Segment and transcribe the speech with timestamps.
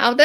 [0.00, 0.24] 好的，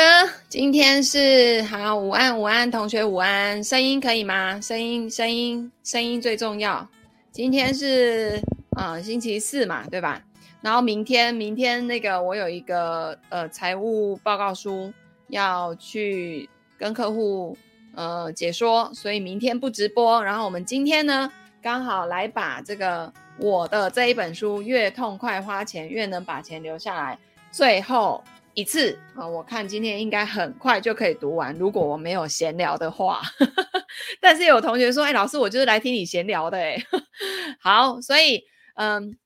[0.49, 4.61] 今天是好，午安，午安，同学午安，声音可以吗？
[4.61, 6.87] 声音，声音，声音最重要。
[7.31, 8.39] 今天是
[8.77, 10.21] 啊、星期四嘛，对吧？
[10.61, 14.93] 然后明天，明天那个我有一个呃财务报告书
[15.29, 16.47] 要去
[16.77, 17.57] 跟客户
[17.95, 20.23] 呃解说，所以明天不直播。
[20.23, 21.27] 然后我们今天呢，
[21.63, 27.15] 刚好来把这个我的这一本书《越痛快花钱，越能把钱留下来》
[27.49, 28.23] 最后。
[28.55, 31.55] 一次啊、我看今天应该很快就可以读完。
[31.57, 33.21] 如果我没有闲聊的话，
[34.21, 36.77] 但是有同学说：“哎，老师，我就是来听你闲聊的。”哎，
[37.59, 38.43] 好，所以
[38.75, 39.17] 嗯，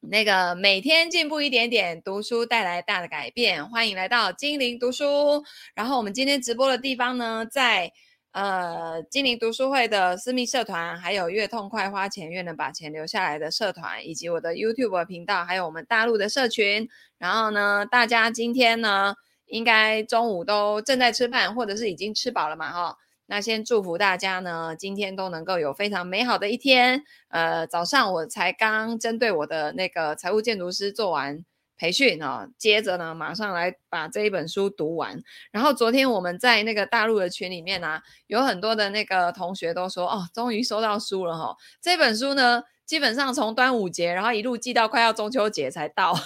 [0.00, 3.68] 那个每天进步一点点，读书带来大的改变。
[3.68, 5.44] 欢迎来到精灵读书。
[5.74, 7.92] 然后我们今天直播的地方呢，在。
[8.32, 16.88] 呃，精灵读书会的私密社团，还有越痛快花钱越能把钱留下来的社团，以及我的 YouTube 频道，还有我们大陆的社群。
[17.18, 19.14] 然后呢，大家今天呢，
[19.44, 22.72] 应该中午都正在吃饭，或者是已经吃饱了嘛？
[22.72, 27.04] 哈，那先祝福大家呢，今天都能够有非常美好的一天。
[27.28, 31.44] 呃，早上我才刚针对我的那个财务建筑师做完。
[31.82, 35.20] 培训哦，接着呢，马上来把这一本书读完。
[35.50, 41.56] 然后昨天我们在那个大陆的群里面啊，有很多的那个同学都说，哦，终于收到书了哈。
[41.80, 46.16] 这本书呢，基本上从端午节，然后一路寄到快要中秋节才到。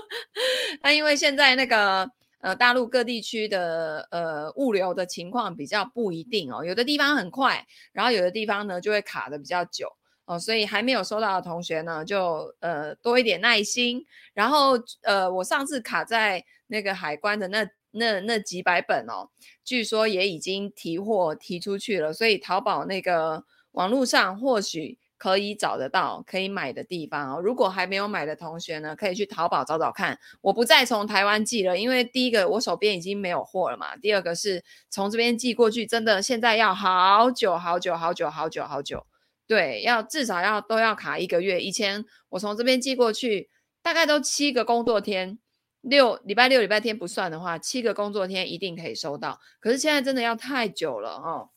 [0.80, 9.92] 那因为现在那个呃大陆各地区的呃物流的情况比较不一定哦，有的地方很快，然后有的地方呢就会卡得比较久。
[10.26, 14.04] 哦，所以还没有收到的同学呢，就呃多一点耐心。
[14.34, 19.30] 然后呃，我上次卡在那个海关的那那那几百本哦，
[19.64, 22.12] 据说也已经提货提出去了。
[22.12, 27.40] 所以淘宝那个网络上或许可以找得到可以买的地方哦。
[27.40, 30.18] 如果还没有买的同学呢，可以去淘宝找找看。
[30.40, 33.96] 我不再从台湾寄了，因为第一个我手边已经没有货了嘛。
[33.96, 39.06] 第二个是从这边寄过去，真的现在要好久好久好久好久好久。
[39.46, 41.60] 对，要至少要都要卡一个月。
[41.60, 43.48] 以前我从这边寄过去，
[43.82, 45.38] 大概都七个工作天，
[45.80, 49.40] 六礼拜六礼拜天不算的话，七个工作天一定可以收到。
[49.60, 51.50] 可是现在真的要太久了哦。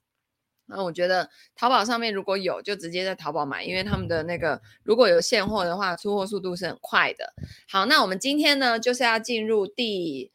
[0.67, 7.33] 那我觉得淘宝上面如果有，就直接在淘宝买，因为他们的那个如果有现货的话，出货速度是很快的。
[7.67, 10.31] 好，那我们今天呢，就是要进入第。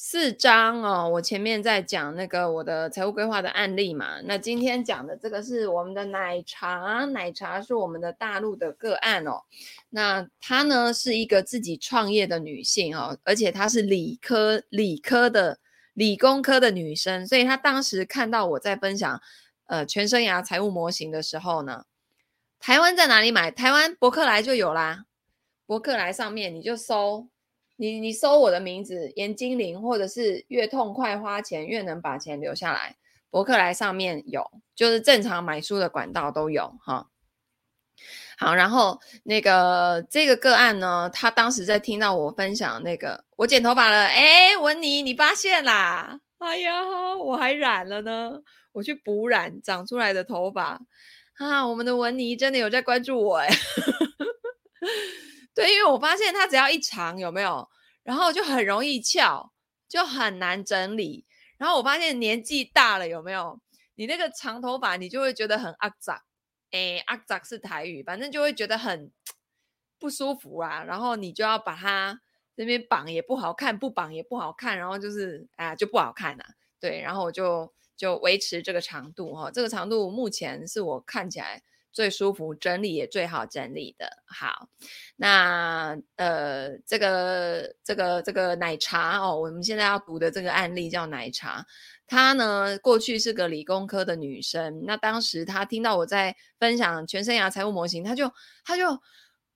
[0.00, 9.42] 四章哦，我前面在讲那个我的财务规划的案例嘛，那今天讲的这个是我们的奶茶，奶茶是我们的大陆的个案哦。
[9.90, 15.58] 那她呢是一个自己创业的女性哦，而且她是理科理科的
[15.94, 19.20] 理工科的女生，所以她当时看到我在分享
[19.66, 21.86] 呃全生涯财务模型的时候呢，
[22.60, 23.50] 台湾在哪里买？
[23.50, 25.06] 台湾博客来就有啦，
[25.66, 27.26] 博客来上面你就搜。
[27.80, 32.96] 你你搜我的名字严金玲，或者是越痛快花钱越能把钱留下来，
[33.30, 37.08] 博客来上面有，就是正常买书的管道都有哈。
[38.36, 46.20] 好，然后那个这个个案呢，他当时在听到我分享那个我剪头发了，哎，文妮你发现啦？
[46.38, 46.82] 哎呀，
[47.16, 48.40] 我还染了呢，
[48.72, 50.80] 我去补染长出来的头发
[51.34, 53.48] 啊，我们的文妮真的有在关注我哎。
[55.58, 57.68] 对，因为我发现它只要一长，有没有？
[58.04, 59.52] 然后就很容易翘，
[59.88, 61.26] 就很难整理。
[61.56, 63.60] 然后我发现年纪大了，有没有？
[63.96, 66.22] 你那个长头发，你就会觉得很阿杂。
[66.70, 69.10] 诶，阿杂是台语，反正就会觉得很
[69.98, 70.84] 不舒服啊。
[70.84, 72.20] 然后你就要把它
[72.54, 76.50] 那边绑也不好看，不绑也不好看，然后就是啊，就不好看了、啊。
[76.78, 81.64] 对，然后我就就维持这个长度哈、哦，这个长度目前是我看起来。
[81.92, 84.22] 最舒服，整理也最好整理的。
[84.26, 84.68] 好，
[85.16, 91.66] 那呃，这个这个这个奶茶哦，我们现在要读的这个案例叫奶茶。
[92.06, 94.82] 她呢，过去是个理工科的女生。
[94.86, 98.32] 那当时她听到我在分享全生涯财务模型，她就
[98.64, 98.98] 她就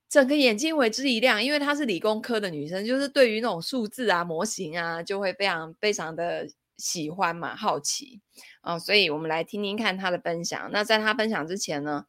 [0.08, 6.46] 整个眼睛为之一亮，因为她是理工科的女生，就是对于那种数字啊、模型啊，就会非常非常的
[6.76, 8.20] 喜欢嘛，好奇、
[8.62, 8.78] 哦。
[8.78, 10.68] 所以我们来听听看她的分享。
[10.70, 12.04] 那在她分享之前呢，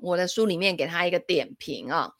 [0.00, 2.12] 我的书里面给他一个点评啊，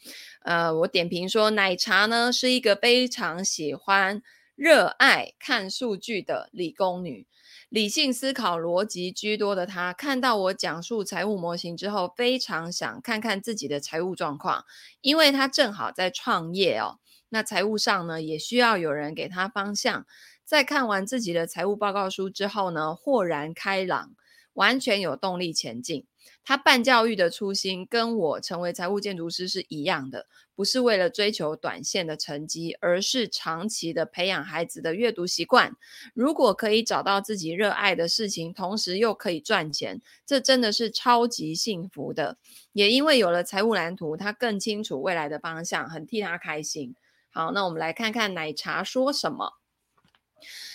[0.42, 4.22] 呃，我点评说，奶茶呢是一个非常喜欢、
[4.54, 7.26] 热爱看数据的理工女，
[7.68, 14.64] 理性思考、逻辑居多的她，看到我讲述财务模型之后，非常想看看自己的财务状况，
[15.00, 16.98] 因为她正好在创业哦，
[17.28, 20.06] 那财务上呢也需要有人给她方向。
[20.44, 24.12] 在看完自己的财务报告书之后呢，豁然开朗，
[24.52, 26.06] 完全有动力前进。
[26.44, 35.76] 他办教育的初心跟我成为财务建筑师是一样的，不是为了追求短线的成绩，而是长期的培养孩子的阅读习惯。
[36.14, 42.38] 如果可以找到自己热爱的事情，同时又可以赚钱，这真的是超级幸福的。
[42.72, 46.94] 也因为有了财务蓝图，他更清楚未来的方向，很替他开心。
[47.30, 49.54] 好，那我们来看看奶茶说什么。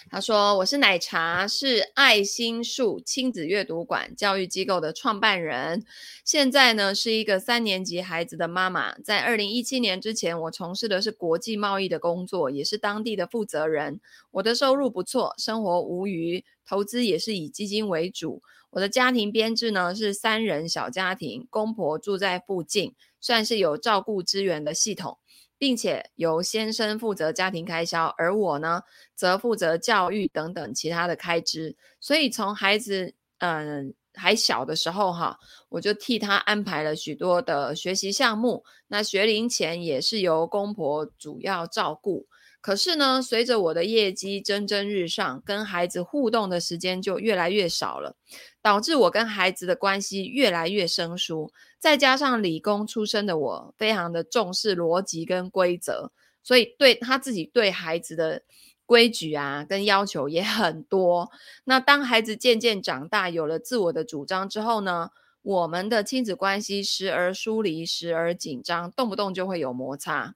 [0.09, 5.85] 他说：“我是奶茶，是爱心树亲子阅读馆教育机构的创办人。
[6.25, 8.97] 现在呢，是一个三年级孩子的妈妈。
[8.99, 14.01] 在二零一七年之前，我从事的是国际贸易的工作，也是当地的负责人。
[14.31, 18.41] 我的收入不错，生活无虞，投资也是以基金为主。
[18.71, 25.19] 我的家庭编制呢是三人小家庭，公婆住在附近，算是有照顾资源的系统。”
[25.61, 28.81] 并且由先生负责家庭开销，而我呢，
[29.13, 31.77] 则负责教育等等其他的开支。
[31.99, 35.37] 所以从孩子嗯还小的时候哈，
[35.69, 38.63] 我就替他安排了许多的学习项目。
[38.87, 42.25] 那学龄前也是由公婆主要照顾。
[42.59, 48.15] 可是呢，随着我的业绩蒸蒸日上，跟孩子互动的时间就越来越少了，
[48.63, 51.51] 导致我跟孩子的关系越来越生疏。
[51.81, 56.11] 再加上理工出身的我，非常的重视逻辑跟规则，
[56.43, 58.43] 所以对他自己对孩子的
[58.85, 61.31] 规矩啊跟要求也很多。
[61.63, 65.09] 那当孩子渐渐长大，有了自我的主张之后呢，
[65.41, 70.35] 我们的亲子关系时而疏离，时而紧张，动不动就会有摩擦。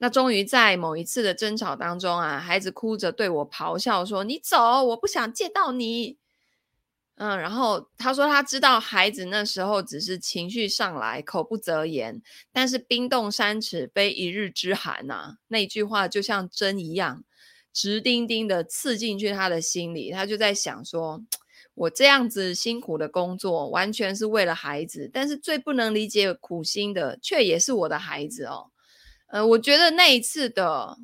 [0.00, 6.18] 那终于在某一次的争吵当中啊，孩子哭着对我咆哮说：“你走，我不想见到你。”
[7.20, 17.22] 嗯，然后他说他知道孩子那时候只是情绪上来，口不择言，但是冰冻三尺非一日之寒呐、啊，那句话就像针一样，
[17.74, 20.10] 直钉钉的刺进去他的心里。
[20.10, 21.20] 他就在想说，
[21.74, 28.70] 我这样子辛苦的工作，完全是为了孩子，但是最不能理解苦心的，却也是我的孩子哦。
[29.28, 30.96] 呃，我觉得那一次的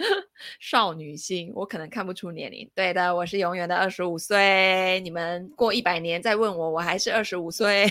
[0.58, 2.70] 少女心，我可能看不出年龄。
[2.74, 5.00] 对的，我是永远的二十五岁。
[5.00, 7.86] 你们过一百年再问我，我还是二十五岁。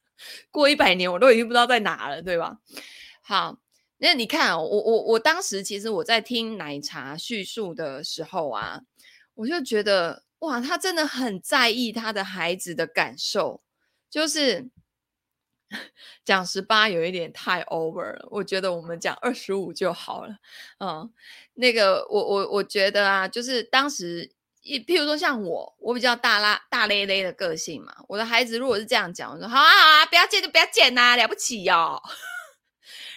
[0.50, 2.58] 过一百年，我都已经不知道在哪了，对吧？
[3.22, 3.58] 好，
[3.98, 8.82] 那你看，我我我当时其实我在听奶茶叙述的时候啊，
[9.34, 13.62] 我就觉得哇，他真的很在意他的孩子的感受，
[14.10, 14.70] 就是。
[16.24, 20.36] 讲十八有一点太 over 了，我觉得我们讲二十五就好了。
[20.78, 21.12] 嗯，
[21.56, 24.30] 那个我我我觉得啊，就是当时
[24.62, 32.00] 一譬如说像我，我比较大拉大咧咧的个性嘛，我的孩子如果是这样讲，我说好啊好啊，不要见就不要见呐、啊，了不起哦。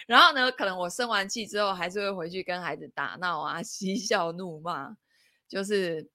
[0.06, 4.96] 然后呢，可能我生完气之后，还是会回去跟孩子打闹啊，嬉笑怒骂，
[5.48, 6.10] 就是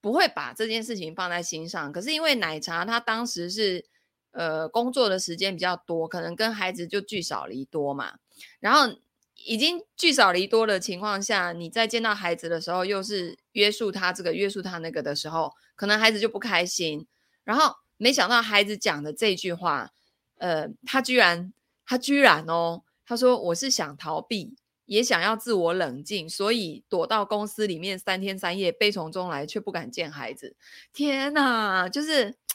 [0.00, 1.92] 不会把这件事情放在心上。
[1.92, 3.86] 可是因为奶茶他当时是。
[4.30, 8.18] 呃，工作的时间比较多，可能跟孩子就聚少离多嘛。
[8.60, 9.00] 然后
[9.48, 17.06] 已经聚少离多的情况下，你在见到孩子的时候，又是约束他这个约束他那个的时候，可能孩子就不开心。
[17.44, 19.90] 然后没想到孩子讲的这句话，
[20.36, 21.52] 呃，他居然
[21.86, 24.54] 他居然哦，他说我是想逃避，
[24.84, 30.54] 也想要自我冷静，所以躲到公司里面三天三夜，悲从中来，却不敢见孩子。
[30.92, 32.36] 天哪，就是。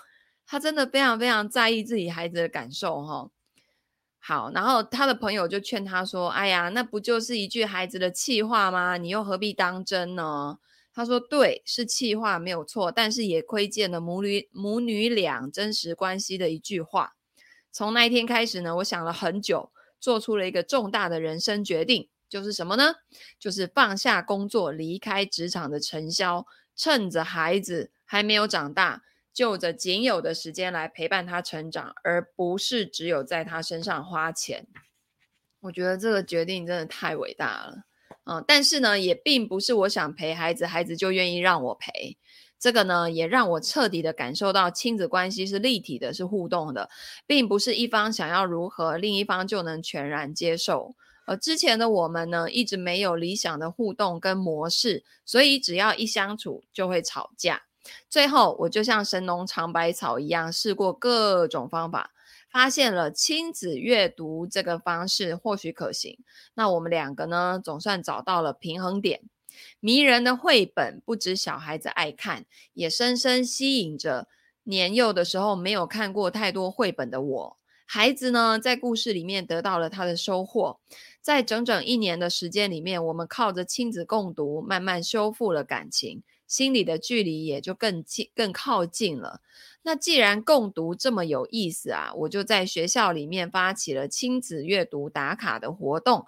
[0.46, 3.30] 他真的非常非常在意自己孩子的感受，哈。
[4.26, 8.96] 好，然后他的朋友就劝他说：“哎呀，那不就是一句孩子的气话吗？
[8.96, 10.60] 你又何必当真呢？”
[10.96, 17.16] 他说：“对，是气话没有错，但是也窥见了母女母女俩真实关系的一句话。
[17.70, 22.94] 从那一天开始呢，我想了很久，做出了一个重大的人生决定，就是什么呢？
[23.38, 26.46] 就是放下工作，离开职场的尘嚣，
[26.78, 29.02] 趁着孩子还没有长大。”
[29.34, 34.68] 就着仅有的时间来陪伴他成长，而不是只有在他身上花钱。
[35.62, 37.84] 我觉得这个决定真的太伟大了，
[38.26, 42.18] 嗯，但是呢，也并不是我想陪孩子，孩子就愿意让我陪。
[42.60, 46.90] 这个呢，也让我彻底的感受到亲子关系是立体的，是互动的，
[47.26, 50.96] 并不是一方想要如何，另一方就能全然接受。
[51.26, 57.64] 而之前的我们呢，一直没有理想的互动跟模式，所以只要一相处就会吵架。
[58.10, 62.12] 最后，我就像神农尝百草一样，试过各种方法，
[62.50, 66.18] 发现了亲子阅读这个方式或许可行。
[66.54, 69.22] 那我们两个呢，总算找到了平衡点。
[69.80, 74.28] 迷人的绘本不止小孩子爱看，也深深吸引着
[74.64, 77.58] 年幼的时候没有看过太多绘本的我。
[77.86, 80.80] 孩子呢，在故事里面得到了他的收获。
[81.22, 86.24] 在整整一年的时间里面，我们靠着亲子共读，慢慢修复了感情。
[86.48, 89.42] 心里的距离也就更近、更靠近了。
[89.84, 96.26] 那既然共读这么有意思啊，我就在学校里面发起了亲子阅读打卡的活动。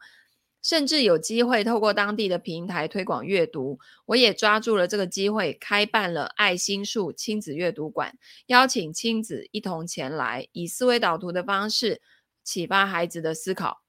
[0.61, 8.17] 甚至有机会透过当地的平台推广阅读，我也抓住了这个机会，开办了爱心树亲子阅读馆，
[8.47, 12.01] 邀请亲子一同前来，以思维导图的方式
[12.43, 13.84] 启发孩子的思考。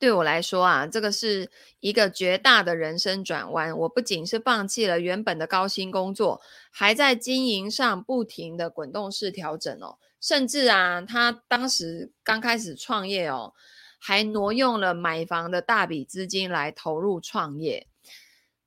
[0.00, 3.78] 对我来说啊，这个是一个绝大的人生转弯。
[3.78, 6.40] 我不仅是放弃了原本的高薪工作，
[6.72, 9.98] 还在经营上不停的滚动式调整哦。
[10.20, 13.52] 甚至啊，他当时刚开始创业哦。
[14.02, 17.86] 还挪用了买房的大笔资金来投入创业，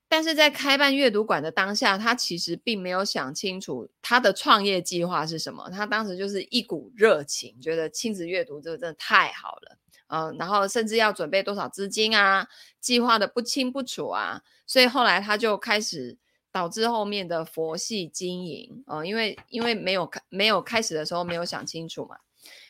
[0.08, 5.72] 但是在开办阅读馆的当下，他其实并没有想清楚他的创业计划是什么。
[5.72, 9.80] 他当时就是一股热情，觉得亲子阅读这个真的太好了，
[10.14, 12.48] 嗯，然后甚至要准备多少资金啊，
[12.80, 16.20] 计划的不清不楚啊，所以后来他就开始
[16.52, 22.18] 导致后面的佛系经营，呃，因为因为没有开没有开始的时候没有想清楚嘛。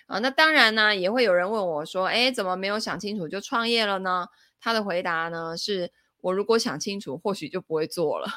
[0.07, 4.27] 啊，那当然呢，也会有人问我说：“诶，怎么没有想清楚就创业了呢？”
[4.61, 8.27] 他的回答呢是：“我如果想清楚，或许就不会做了。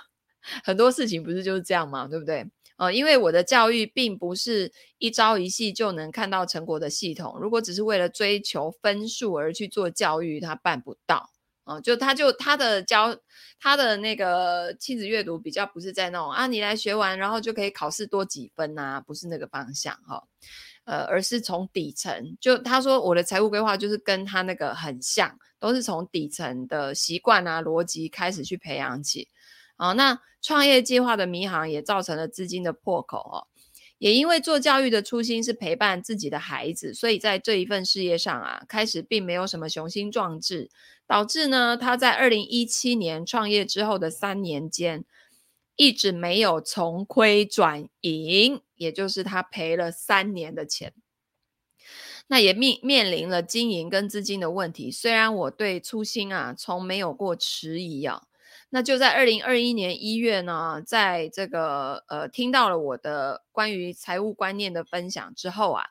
[0.64, 2.06] 很多事情不是就是这样吗？
[2.06, 2.46] 对不对？
[2.76, 7.38] 呃，因为我的教育并不是一朝一夕就能看到成果的系统。
[7.40, 11.30] 如果只是为了追求分数而去做教育，他办不到。
[11.64, 13.16] 啊、呃，就他就他的教
[13.58, 20.22] 他的那个亲子阅读比较不是在那种啊，你来学完然后就可以考试多几分啊，不是那个方向哈。
[20.84, 29.26] 呃，而是从底层，就他说我的财务规划就是跟他那个很像，都是从底层的习惯啊、逻辑开始去培养起。
[29.76, 33.46] 啊，那创业计划的迷航也造成了资金的破口哦。
[33.98, 40.68] 也因为做教育的初心是陪伴自己的孩子，所以在这一份事业上啊，开始并没有什么雄心壮志，
[41.06, 45.04] 导致呢他在二零一七年创业之后的三年间。
[45.78, 50.94] 一直没有从亏转盈，也就是他赔了三年的钱，
[52.28, 54.90] 那也面面临了经营跟资金的问题。
[54.90, 58.22] 虽然我对初心啊从没有过迟疑啊，
[58.70, 65.84] 那就在二零二一年一月呢，在这个呃听到了我的关于财务观念的分享之后啊，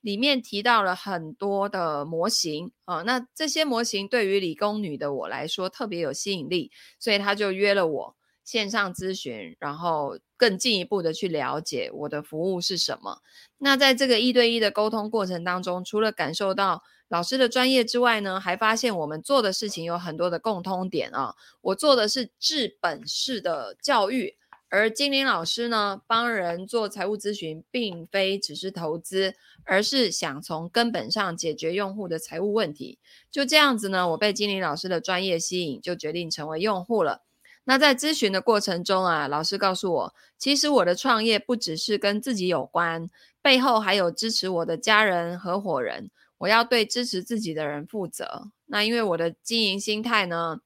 [0.00, 8.16] 里面提到了很多的模型啊，那这些模型对于理工女的我来说特别有吸引力，所以他就约了我。
[8.44, 13.20] 线上咨询，然后更进一步的去了解我的服务是什么。
[13.58, 21.34] 那在这个一对一的沟通过程当中，除了感受到老师的专业之外呢，还发现我们做的事情有很多的共通点啊。
[21.60, 24.34] 我做的是治本式的教育，
[24.70, 32.98] 而精灵老师呢，帮人做财务咨询，并非只是投资，而是想从根本上解决用户的财务问题。
[33.30, 37.20] 就这样子呢，我被精灵老师的专业吸引，就决定成为用户了。
[37.64, 43.10] 那在咨询的过程中啊，老师告诉我，其实我的创业不只是跟自己有关，
[43.42, 46.10] 背后还有支持我的家人、合伙人。
[46.42, 48.50] 我要对支持自己的人负责。
[48.66, 50.58] 那因为我的经营心态呢，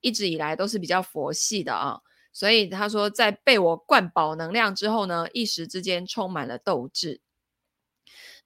[0.00, 2.00] 一直以来都是比较佛系的啊，
[2.32, 7.20] 所以他说，在被我灌饱能量之后呢，一时之间充满了斗志。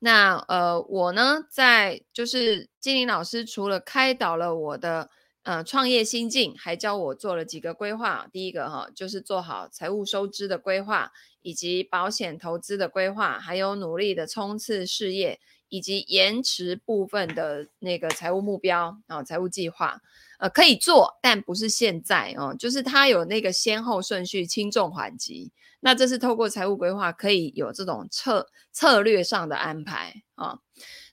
[0.00, 5.10] 那呃，我呢，在就是精灵老师除了开导了我的。
[5.44, 8.26] 呃，创业心境还教我做了几个规划。
[8.32, 11.12] 第一个哈，就是做好财务收支的规划，
[11.42, 15.38] 以及保险投资的规划，还有努力的冲刺事业，
[15.68, 20.00] 以及延迟部分的那个财务目标啊，财务计划。
[20.38, 25.52] 呃，可以做，但不是现在哦，就是它有那个先后顺序，轻重缓急。
[25.80, 30.58] 那这是透过财务规划可以有这种策策略上的安排啊。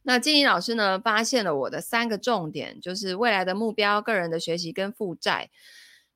[0.04, 5.52] 那金玲老师呢，发现了我的三个重点，就是未来的目标、个人的学习跟负债。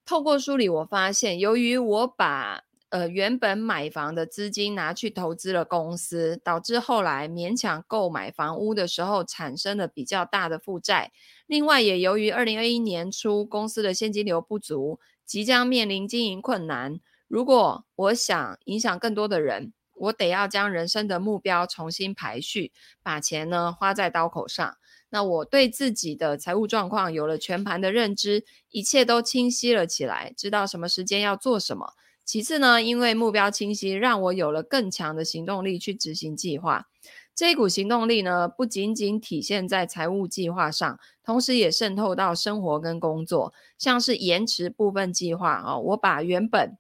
[0.04, 2.64] 透过梳理，我发现，由于我把
[2.96, 11.12] 呃原本买房的资金拿去投资了公司，导致后来勉强购买房屋的时候产生了比较大的负债。
[11.46, 17.02] 另外，也由于二零二一年初公司的现金流不足，即将面临经营困难。
[17.28, 22.72] 如果我想影响更多的人，我得要将人生的目标重新排序，
[23.04, 24.78] 把钱呢花在刀口上。
[25.10, 31.94] 那我对自己的财务状况有了全盘的认知，一切都清晰了起来，知道什么时间要做什么。
[32.26, 36.88] 其次呢，因为目标清晰，让我有了更强的行动力去执行计划。
[37.36, 46.78] 这股行动力呢，不仅仅体现在财务计划上，同时也渗透到生活跟工作，像是延迟部分计划啊，我把原本。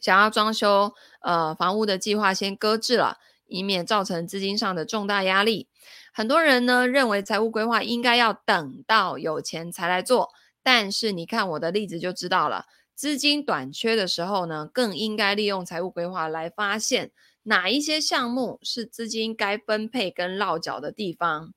[0.00, 5.68] 想要装修呃房屋的计划先搁置了，以免造成资金上的重大压力。
[6.12, 10.30] 很多人呢认为财务规划应该要等到有钱才来做，
[10.62, 12.64] 但是你看我的例子就知道了，
[13.00, 17.12] 资金短缺的时候呢，更应该利用财务规划来发现
[17.44, 21.54] 哪一些项目是资金该分配跟落脚的地方。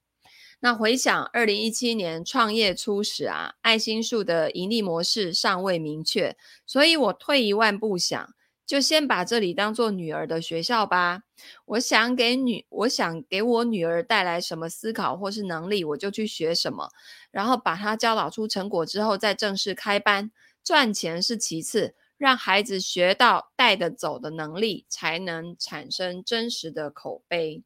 [0.61, 8.33] 那回想二零一七年创业初始啊，爱心树的盈利模式尚未明确，所以我退一万步想，
[8.65, 11.23] 就先把这里当做女儿的学校吧。
[11.65, 16.87] 我想给女，我想给我女儿带来什么思考或是能力，我就去学什么，
[17.31, 20.31] 然后把她教导出成果之后，再正式开班。
[20.63, 27.63] 赚钱是其次，让孩子学到带得走的能力，才能产生真实的口碑。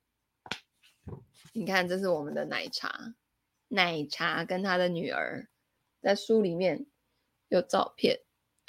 [1.53, 3.13] 你看，这是我们的奶茶，
[3.67, 5.47] 奶茶跟他的女儿
[6.01, 6.87] 在书里面
[7.49, 8.21] 有照片。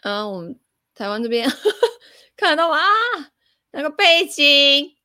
[0.02, 0.60] 嗯，我们
[0.94, 1.48] 台湾这边
[2.36, 2.78] 看得到吗？
[3.70, 4.96] 那个背景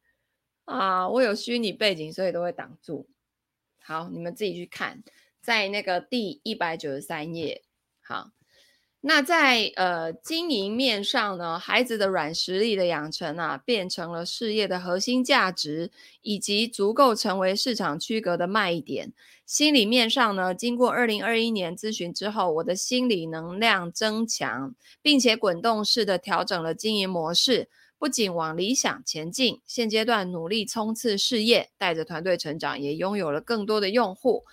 [0.65, 3.09] 啊，我有虚拟背景，所以都会挡住。
[3.81, 5.01] 好，你们自己去看，
[5.41, 7.63] 在那个第一百九十三页。
[8.01, 8.31] 好。
[9.05, 15.91] 那在呃经营面上呢，孩子的软实力的养成啊，变成了事业的核心价值，
[16.21, 19.11] 以及足够成为市场区隔的卖点。
[19.45, 27.67] 心理面上呢，经过二零二一年咨询之后，我的心理能量增强，并且滚动式的调整了经营模式。
[27.99, 34.43] 不仅往理想前进，现阶段努力冲刺事业，带着团队成长，也拥有了更多的用户。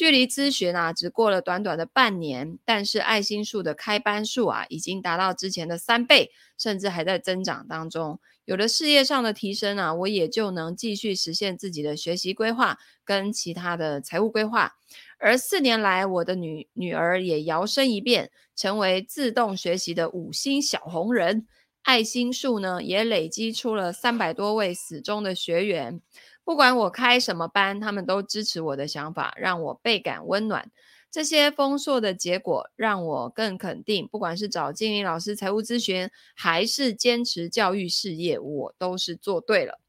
[0.00, 8.18] 距离咨询啊，只过了短短的半年，但是爱心树的开班数啊，已经达到之前的三倍，甚至还在增长当中。
[8.46, 14.72] 有了事业上的提升啊，我也就能继续实现自己的学习规划跟其他的财务规划。
[15.18, 21.46] 而四年来，我的女女儿也摇身一变，成为自动学习的五星小红人。
[21.82, 26.00] 爱心树呢，也累积出了三百多位死忠的学员。
[26.44, 30.70] 不管我开什么班，他们都支持我的想法，让我倍感温暖。
[31.10, 39.80] 这些丰硕的结果让我更肯定，不管是找经理老师财务咨询，还是坚持教育事业，我都是做对了。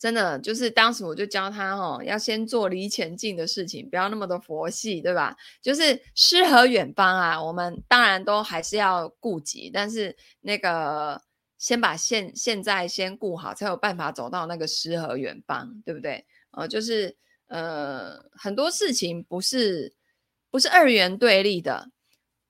[0.00, 5.36] 真的就是当时我就教他哦，要先做离钱近的事情，不要那么多佛系，对吧？
[5.60, 11.22] 就是诗和远方啊，我们当然都还是要顾及，但是那个
[11.62, 16.26] 先把现现在先顾好，才有办法走到那个诗和远方，对不对？
[16.50, 19.94] 呃，就是呃很多事情不是
[20.50, 21.88] 不是二元对立的，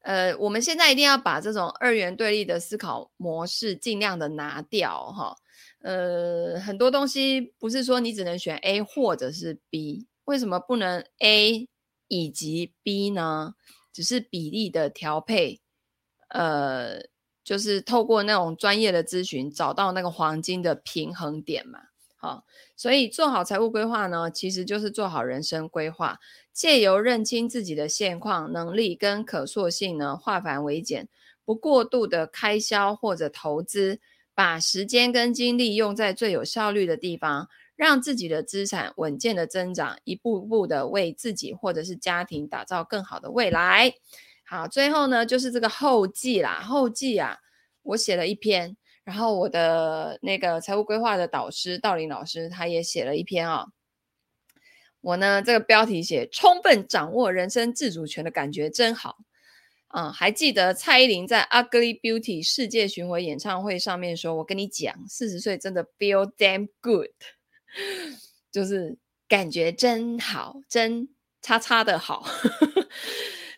[0.00, 5.36] 呃，我们现在一定要把这种二元对立的思考模式尽量的拿掉哈。
[5.82, 11.68] 呃，很多东西不是说你只能选 A 或者是 B，为什么不能 A
[12.08, 13.56] 以及 B 呢？
[13.92, 15.60] 只是比例的调配，
[16.28, 17.02] 呃，
[17.44, 21.80] 就是透过那种专业的咨询找到那个黄金的平衡点嘛。
[22.16, 22.44] 好，
[22.76, 26.18] 所以做好财务规划呢，其实就是做好人生规划，
[26.52, 31.08] 借由认清自己的现况、能力跟可塑性呢，化繁为简，
[31.44, 34.00] 不过度的开销或者投资。
[34.34, 43.92] 把时间跟精力用在最有效率的地方，让自己的资产稳健的增长，一步步的为自己或者是家庭打造更好的未来。
[44.44, 46.60] 好，最后呢，就是这个后记啦。
[46.60, 47.38] 后记啊，
[47.82, 53.72] 我写了一篇，然后我的那个财务规划的导师道林老师他也写了一篇啊、哦。
[55.00, 59.16] 我呢，这个标题写“充分掌握人生自主权的感觉真好”。
[59.88, 67.10] 啊、嗯，还记得蔡依林在《Ugly Beauty》世界巡回演唱会上面说：“我跟你讲，四十岁真的 feel damn good，
[68.52, 68.96] 就是
[69.28, 71.08] 感觉真好，真
[71.40, 72.24] 叉叉的好。”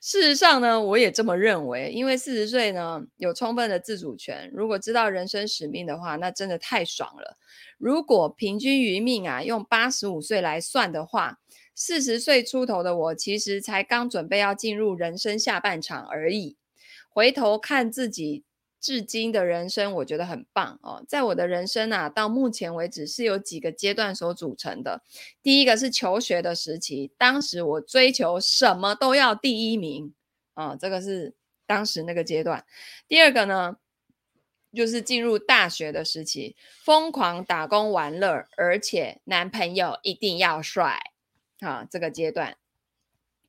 [0.05, 7.39] 事实上呢，我也这么认为，因为四十岁呢有充分的自主权，如果知道人生使命的话，那真的太爽了。
[7.79, 11.39] 如果平均余命啊，用八十五岁来算的话。
[11.75, 16.57] 四十岁出头的我，其实才刚准备要进入人生下半场而已。
[17.09, 18.45] 回头看自己
[18.85, 21.03] 至今的人生，我觉得很棒哦。
[21.09, 25.03] 在我的人生啊，到目前为止是有几个阶段所组成的。
[25.43, 30.13] 第一个是求学的时期，当时我追求什么都要第一名
[30.53, 32.67] 啊，这个是当时那个阶段。
[33.09, 33.79] 第二个呢，
[34.75, 41.01] 就是进入大学的时期，疯狂打工玩乐，而且男朋友一定要帅。
[41.61, 42.59] 啊，这个阶段，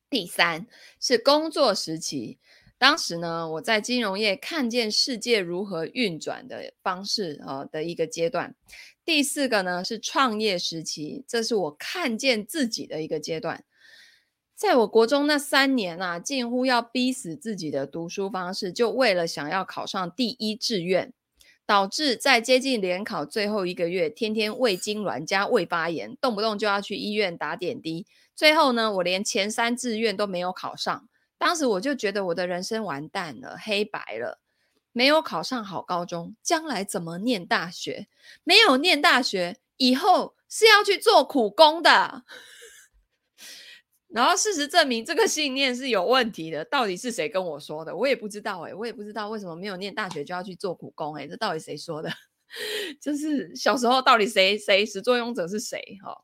[0.08, 0.66] 第三
[0.98, 2.38] 是工作时期。
[2.78, 8.54] 当时呢，我在金融业看见世界如何运转的方式啊的一个阶段。
[9.04, 13.64] 第四个呢是创业时期，这是我看见自己的一个阶段。
[14.54, 21.12] 在我国中那三年啊，近乎要逼死自己的读书方式，就为了想要考上第一志愿。
[21.68, 28.06] 导致在接近联考最后一个月，天天胃痉挛加胃发炎，动不动就要去医院打点滴。
[28.36, 34.40] 最后呢，我连前三志愿都没有考上，当时我就觉得我的人生完蛋了，黑白了，
[34.92, 38.08] 没有考上好高中，将来怎么念大学？
[38.44, 42.24] 没有念大学，以后是要去做苦工的。
[44.08, 46.64] 然后事实证明，这个信念是有问题的。
[46.64, 47.94] 到底是谁跟我说的？
[47.94, 52.10] 我也不知道哎，我也不知道为什么没有念大学就要去做苦工哎，这到底谁说的？
[53.02, 55.98] 就是小时候到底谁谁始作俑者是谁？
[56.02, 56.16] 哈，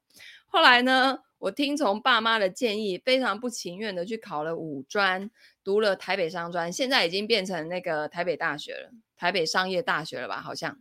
[0.46, 5.28] 后来呢，我听从爸妈的建议，非常不情愿的去考了五专，
[5.64, 10.40] 读了台北商专，现在已经变成那个台北大学了，台北商业大学了吧？
[10.40, 10.78] 好像。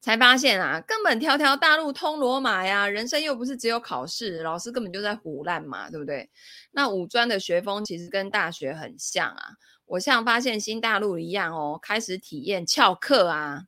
[0.00, 2.88] 才发现啊，根本条条大路通罗马呀！
[2.88, 6.30] 人生又不是只有考试，老师根本就在唬烂嘛，对不对？
[6.70, 9.56] 那五专的学风其实跟大学很像啊。
[9.84, 13.64] 我像发现新大陆一样哦，开始体验翘课啊，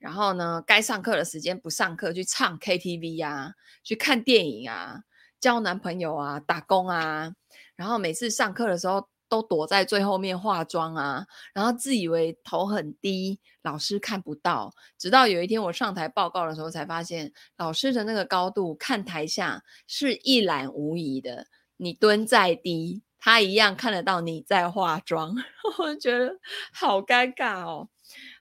[0.00, 3.52] 然后呢，该上课的时间不上课，去唱 KTV 啊，
[3.84, 5.02] 去看电影啊，
[5.38, 7.32] 交男朋友啊，打工啊，
[7.76, 9.08] 然后每次上课的时候。
[9.30, 14.74] 都躲在最后面化妆啊，然后自以为头很低，老师看不到。
[14.98, 21.46] 直到有一天我上台报告的时候，才发现老师的那个高度看台下是一览无遗的。
[21.76, 25.32] 你蹲再低，他一样看得到你在化妆。
[25.78, 26.32] 我觉得
[26.72, 27.88] 好尴尬哦。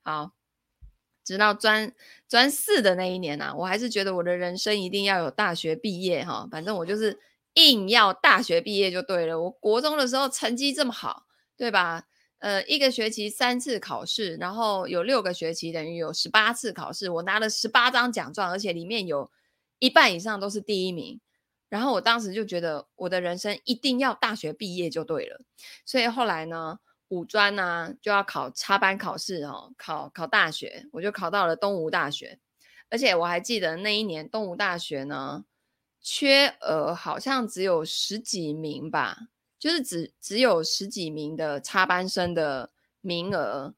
[0.02, 0.32] 好，
[1.30, 1.94] 直到专
[2.28, 6.48] 专四的那一年啊，我还是觉得我的人生一定要有大学毕业哈。
[6.50, 7.20] 反正我就是。
[7.56, 9.42] 硬要大学毕业就对了。
[9.42, 11.26] 我国中的时候成绩这么好，
[11.58, 12.06] 对吧？
[12.38, 17.10] 呃，一个学期三次考试，然后有六个学期，等于有十八次考试。
[17.10, 19.30] 我拿了十八张奖状，而且里面有
[19.80, 21.20] 一半以上都是第一名。
[21.70, 25.42] 然后我当时就觉得，我的人生一定要大学毕业就对了。
[25.84, 32.40] 所以后来呢，五专呢就要考插班考试哦，考考大学，我就考到了东吴大学。
[32.90, 35.46] 而且我还记得那一年东吴大学呢。
[36.02, 39.28] 缺额好像只有十几名吧，
[39.60, 43.74] 就是只只有十几名的插班生的名额，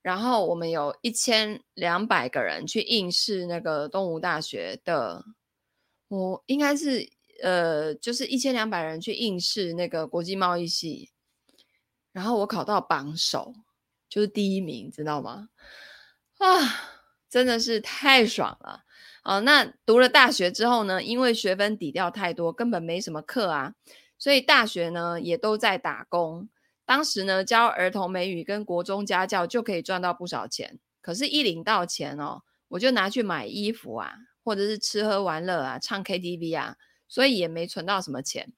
[0.00, 5.22] 然后我们有一千两百个人去应试那个东吴大学的，
[6.08, 7.06] 我应该是
[7.42, 11.10] 呃，就是一千两百人去应试那个国际贸易系，
[12.12, 13.54] 然后我考到榜首，
[14.08, 15.48] 就是第一名，知道吗？
[16.38, 16.48] 啊，
[17.28, 18.84] 真的是太爽了。
[19.22, 23.74] 哦，那读了大学之后呢，因为学分抵掉太多，根本没什么课啊，
[24.18, 26.48] 所以大学呢也都在打工。
[26.86, 38.52] 当时呢教儿童美语跟国中家教就可以赚到不少钱，可是，一领到钱哦，我就拿去买衣服啊，或者是吃喝玩乐啊，唱 KTV 啊，所以也没存到什么钱。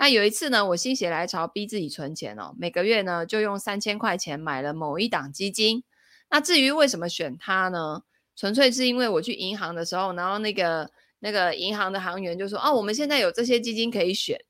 [0.00, 5.84] 那有一次呢，我心血来潮逼自己存钱哦，每个月呢就用三千块钱买了某一档基金。
[6.30, 8.00] 那至于为什么选它呢？
[8.34, 14.42] 纯粹是因为我去银行的时候，然后那个那个银行的行员就说：“哦，我们现在有这些基金可以选，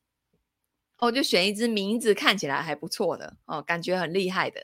[0.98, 4.60] 哦，就选一只名字看起来还不错的哦，感觉很厉害的。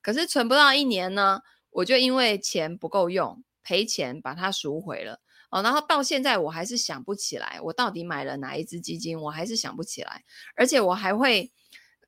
[0.00, 5.18] 可是存不到一年呢，我就因为钱不够用，赔钱把它赎回了
[5.50, 5.62] 哦。
[5.62, 10.24] 然后到现在我还是想不起来，我到底买了哪一支基金，我还是想不起来。
[10.56, 11.50] 而且我还会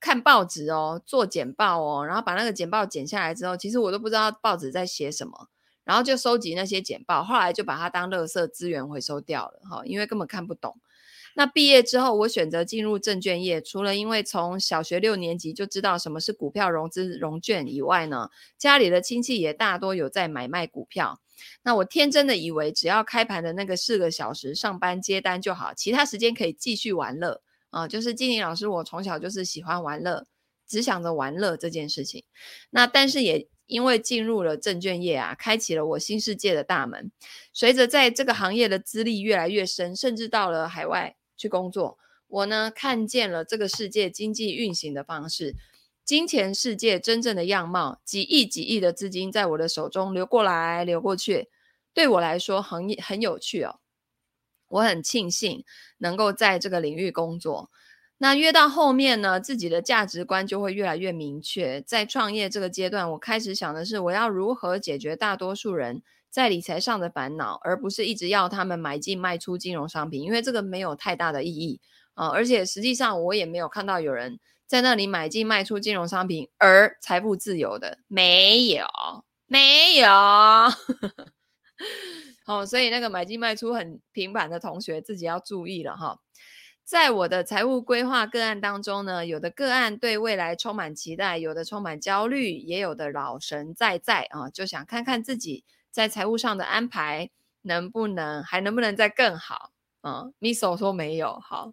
[0.01, 5.49] 看报纸哦，做简报哦，然后把那个简报剪下来之后，其实我都不知道报纸在写什么。”
[5.83, 10.79] 然后就收集那些简报，后来就把它当垃圾资源回收掉了哈，因为根本看不懂。
[11.35, 21.21] 那毕业之后，我选择进入证券业，除了因为从小学六年级就知道什么是股票融资融券以外呢，家里的亲戚也大多有在买卖股票。
[21.63, 27.87] 那我天真的以为只要开盘的那个四个小时上班接单就好，其他时间可以继续玩乐啊。
[27.89, 30.27] 就是金玲老师，我从小就是喜欢玩乐，
[30.67, 32.25] 只想着玩乐这件事情。
[32.71, 33.49] 那但是也。
[33.71, 37.13] 因为进入了证券业啊，开启了我新世界的大门。
[37.53, 45.55] 随着在这个行业的资历越来越深，甚至到了海外去工作，我呢看见了这个世界经济运行的方式，
[46.11, 51.49] 金钱世界真正的样貌，几亿几亿的资金在我的手中流过来流过去，
[51.95, 53.79] 对我来说很很有趣哦。
[54.67, 55.65] 我很庆幸
[55.99, 57.71] 能够在这个领域工作。
[58.19, 61.81] 那越到后面呢，自己的价值观就会越来越明确。
[61.81, 71.81] 在创业这个阶段，我开始想的是，我要如何解决大多数人在理财上的烦恼，而不是一直要他们买进卖出金融商品，因为这个没有太大的意义
[72.15, 72.27] 啊。
[72.31, 78.87] 而且实际上，我也没有看到有人在那里买进卖出金融商品而财富自由的，没有，
[79.49, 80.09] 没有。
[82.47, 86.21] 哦，所以那个买进卖出很频繁的同学，自己要注意了哈。
[86.85, 97.31] 在我的财务规划个案当中呢，有的个案对未来充满期待，有的充满焦虑，也有的老神在在啊，就想看看自己在财务上的安排
[97.63, 101.73] 能不能还能不能再更好啊？Miso 说没有好，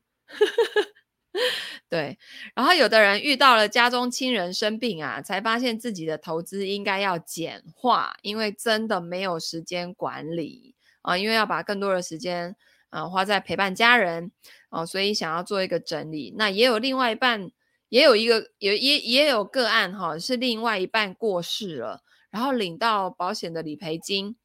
[1.89, 2.17] 对，
[2.53, 12.53] 然后有的人遇到了家中亲人生病啊，才发现自己的投资应该要简化，因为真的没有时间管理啊，因为要把更多的时间
[12.89, 14.31] 啊花在陪伴家人
[14.67, 16.33] 啊，所以想要做一个整理。
[16.37, 17.49] 那也有另外一半，
[17.87, 24.35] 也有一个有也也有个案哈、是另外一半过世了，然后领到保险的理赔金。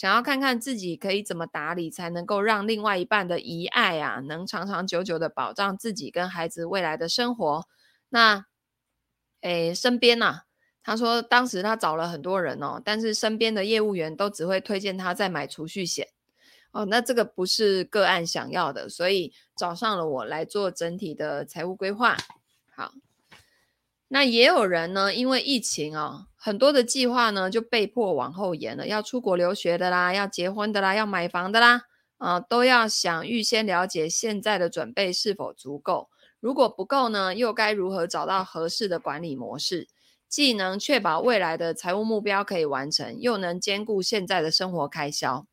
[0.00, 7.66] 想要看看自己可以怎么打理，才能够让另外一半的遗爱啊，能长长久久的保障自己跟孩子未来的生活。
[8.08, 8.46] 那，
[9.42, 10.44] 诶，身边呐、
[10.82, 16.08] 他说当时他找了很多人哦，但是身边的业务员都只会推荐他再买储蓄险
[16.72, 16.86] 哦。
[16.86, 22.16] 那这个不是个案想要的，所以找上了我来做整体的财务规划。
[22.74, 22.94] 好。
[24.12, 31.82] 那也有人呢，因为疫情啊，很多的计划呢就被迫往后延了，要出国留学的啦，要结婚的啦，要买房的啦，
[32.18, 36.08] 啊，都要想预先了解现在的准备是否足够，
[36.40, 39.86] 如果不够呢，又该如何找到合适的管理模式，
[40.28, 45.46] 既能确保未来的财务目标可以完成，又能兼顾现在的生活开销。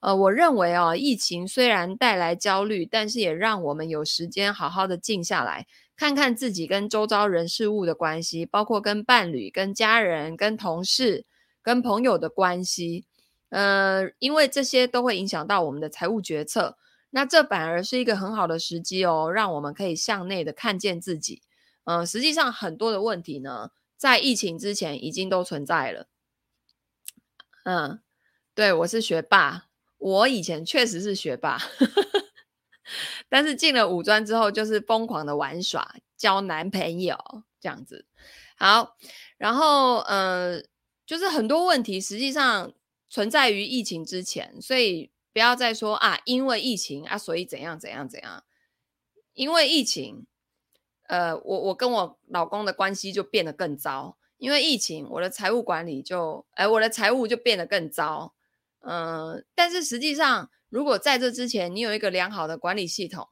[0.00, 5.66] 呃，我认为哦，疫情虽然带来焦虑，但是也让我们有时间好好的静下来。
[5.98, 11.26] 看看自己跟周遭人事物的关系，包括跟伴侣、跟家人、跟同事、
[11.60, 13.04] 跟朋友的关系，
[13.48, 16.78] 呃，因为这些都会影响到我们的财务决策。
[17.10, 21.42] 那这反而是一个很好的时机哦，让我们可以向内的看见自己。
[21.82, 26.06] 嗯、实际上很多的问题呢，在疫情之前已经都存在了。
[27.64, 28.00] 嗯，
[28.54, 29.64] 对，我是学霸，
[29.98, 31.58] 我以前确实是学霸。
[33.28, 37.16] 但是进了五专之后，就是疯狂的玩耍、交男朋友
[37.60, 38.06] 这样子。
[38.56, 38.96] 好，
[39.36, 40.62] 然后呃，
[41.04, 42.72] 就是很多问题实际上
[43.10, 48.44] 存在于疫情之前，所以不要再说啊，因为疫情啊，所以怎样怎样怎样。
[49.34, 50.26] 因为疫情，
[51.08, 54.16] 呃，我我跟我老公的关系就变得更糟。
[54.38, 58.34] 因为疫情，我的财务管理就，哎，我的财务就变得更糟。
[58.80, 60.50] 嗯、但是实际上。
[60.68, 63.28] 如果在这之前你有一个良好的管理系统，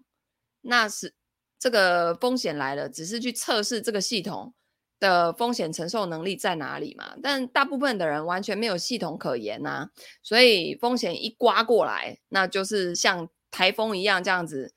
[0.63, 1.15] 那是
[1.59, 4.55] 这个风险来了，只是去测试这个系统
[4.99, 7.15] 的风险承受能力在哪里嘛。
[7.23, 9.89] 但大部分的人完全没有系统可言呐，
[10.23, 14.75] 所以风险一刮过来，那就是像台风一样这样子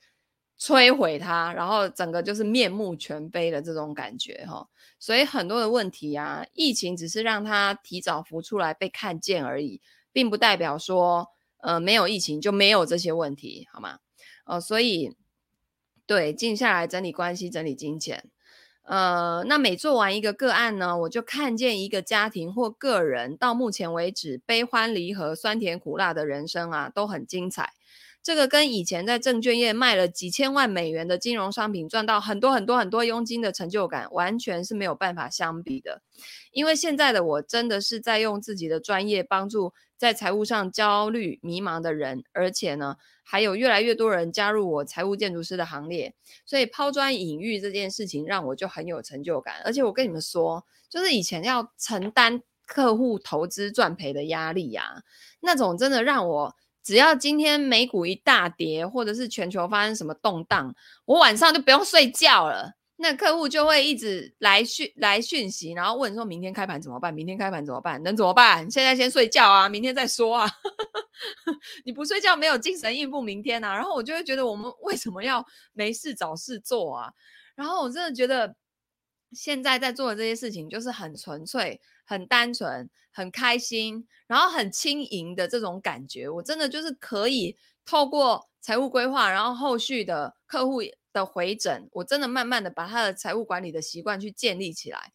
[0.58, 4.68] 摧毁它，然后整个就是面目全非的这种感觉哈。
[4.98, 9.80] 所以很多的问题啊，疫情只是让它提早浮出来被看见而已，
[10.12, 11.28] 并不代表说。
[11.62, 13.98] 呃，没有疫情就没有这些问题，好吗？
[14.46, 15.14] 呃，所以
[16.06, 18.30] 对，静下来整理关系，整理金钱。
[18.82, 27.72] 呃，那每做完一个个案呢，我就看见一个家庭或个人到目前为止悲欢离合、酸甜苦辣的人生啊，都很精彩。
[28.22, 36.02] 这个跟以前在证券业卖了几千万美元的金融商品赚到很多很多很多佣金的成就感，完全是没有办法相比的。
[36.52, 46.14] 因为现在的我真的是在用自己的专业帮助在财务上焦虑迷茫的人，而且呢，还有越来越多人加入我财务建筑师的行列。
[46.44, 49.62] 所以抛砖引玉这件事情让我就很有成就感。
[49.64, 55.02] 而且我跟你们说，就是以前要承担客户投资赚赔的压力呀、
[55.40, 56.54] 那种真的让我。
[56.90, 60.74] 只要今天美股一大跌，或者是全球发生什么动荡，
[61.04, 62.72] 我晚上就不用睡觉了。
[62.96, 67.14] 那客户就会一直来讯来讯息，然后问说明天开盘怎么办？
[67.14, 68.02] 明天开盘怎么办？
[68.02, 68.68] 能怎么办？
[68.68, 70.50] 现在先睡觉啊，明天再说啊。
[71.86, 73.72] 你不睡觉没有精神应付明天啊。
[73.72, 77.12] 然后我就会觉得我们为什么要没事找事做啊？
[77.54, 78.52] 然后我真的觉得
[79.30, 81.80] 现在在做的这些事情就是很纯粹。
[82.10, 90.80] 很单纯、很开心，然后很轻盈的这种感觉，我真的就是可以透过财务规划，然后后续的客户
[91.12, 95.12] 的回诊，我真的慢慢的把他的财务管理的习惯去建立起来，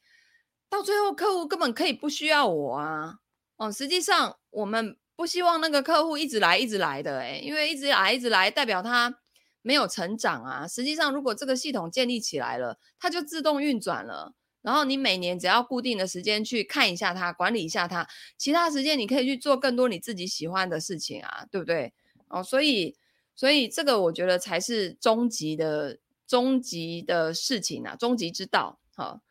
[0.69, 3.15] 到最后客户根本可以不需要我啊！
[3.57, 9.19] 哦，实际上我们不希望那个客户一直来、一直来的，诶，因为一直来、一直来代表他
[9.61, 10.65] 没有成长啊。
[10.65, 14.33] 实际上，如果这个系统建立起来了，它就自动运转了。
[14.65, 21.93] 然后你每年只要固定的时间去看一下它，管理一下它，其他时间你可以去做更多你自己喜欢的事情啊，对不对？
[22.29, 22.97] 哦，所以，
[23.35, 28.79] 所以这个我觉得才是终极的终极的事情啊，终极之道。
[28.95, 29.21] 好、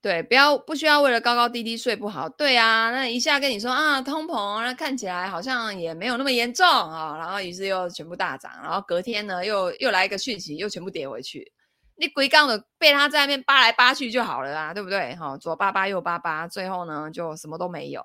[0.00, 2.28] 对，不要不需要为了高高低低睡不好。
[2.28, 11.52] 对啊，那一下跟你说啊，通膨，那看起来好像也没有那么严重啊、然后于是又全部大涨，然后隔天呢又又来一个讯息，又全部跌回去。
[11.96, 15.14] 你鬼杠的被他在那边扒来扒去就好了啊，对不对？
[15.16, 18.04] 哈，左扒扒右扒扒，最后呢就什么都没有。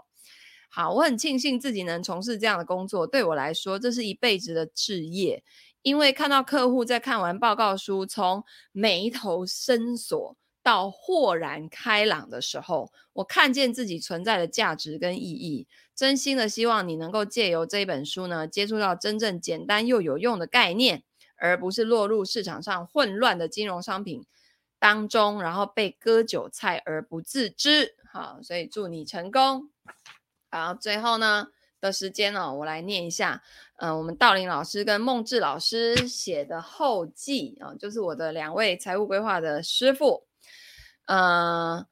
[0.69, 5.43] 好，我很庆幸自己能从事这样的工作，对我来说这是一辈子的志业，
[5.81, 15.67] 因为看到客户在看完报告书，从眉头深锁到豁然开朗的时候，我看见自己存在的价值跟意义。
[15.93, 21.03] 真心的希望你能够借由这本书呢，接触到真正简单又有用的概念，
[21.41, 24.23] 而不是落入市场上混乱的金融商品
[24.79, 27.95] 当中，然后被割韭菜而不自知。
[28.13, 29.69] 好，所以祝你成功。
[30.49, 31.47] 好，最后呢
[31.79, 33.41] 的时间呢、我来念一下，
[33.77, 40.25] 嗯、我们道林老师跟孟志老师写的后记啊、就是我的两位财务规划的师傅，
[41.07, 41.87] 呃，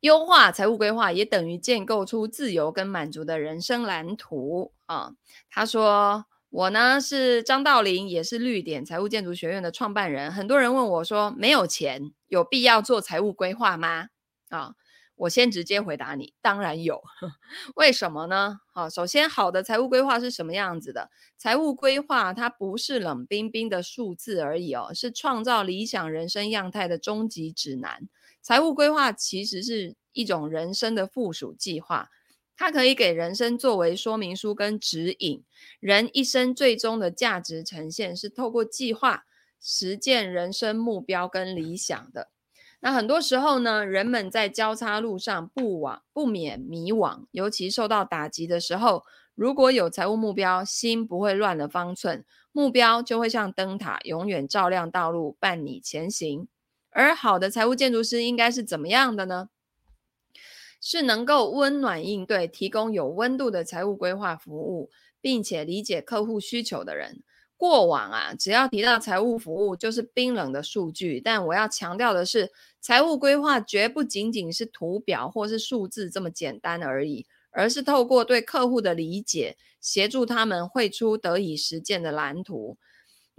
[0.00, 5.12] 优化财务规划也等于建构出自由跟满足的人生蓝图啊、
[5.50, 10.32] 他说，我呢是张道林，也是绿点财务建筑学院的创办人。
[10.32, 14.08] 很多人问我说，没有钱，有必要做财务规划吗？
[14.48, 14.72] 啊、
[15.14, 17.02] 我先直接回答你，当然有。
[17.76, 18.60] 为什么呢？
[18.72, 21.10] 好，首先，好的财务规划是什么样子的？
[21.36, 28.08] 财务规划它不是冷冰冰的数字而已哦，是创造理想人生样态的终极指南。
[28.40, 32.08] 财务规划其实是一种人生的附属计划，
[32.58, 35.44] 它可以给人生作为说明书跟指引。
[35.78, 39.24] 人一生最终的价值呈现是透过计划
[39.60, 42.28] 实践人生目标跟理想的。
[42.80, 49.04] 那很多时候呢，人们在交叉路上不往不免迷惘，尤其受到打击的时候，
[49.36, 56.48] 如果有财务目标，心不会乱了方寸，目标就会像灯塔，永远照亮道路，伴你前行。
[56.90, 59.48] 而好的财务建筑师应该是怎么样的呢？
[60.80, 67.22] 是能够温暖应对，提供有温度的财务规划服务，并且理解客户需求的人。
[67.56, 71.20] 过往啊，只要提到财务服务，就是冰冷的数据。
[71.20, 82.78] 但我要强调的是，财务规划绝不仅仅是图表或是数字这么简单而已，而是透过对客户的理解，协助他们绘出得以实践的蓝图。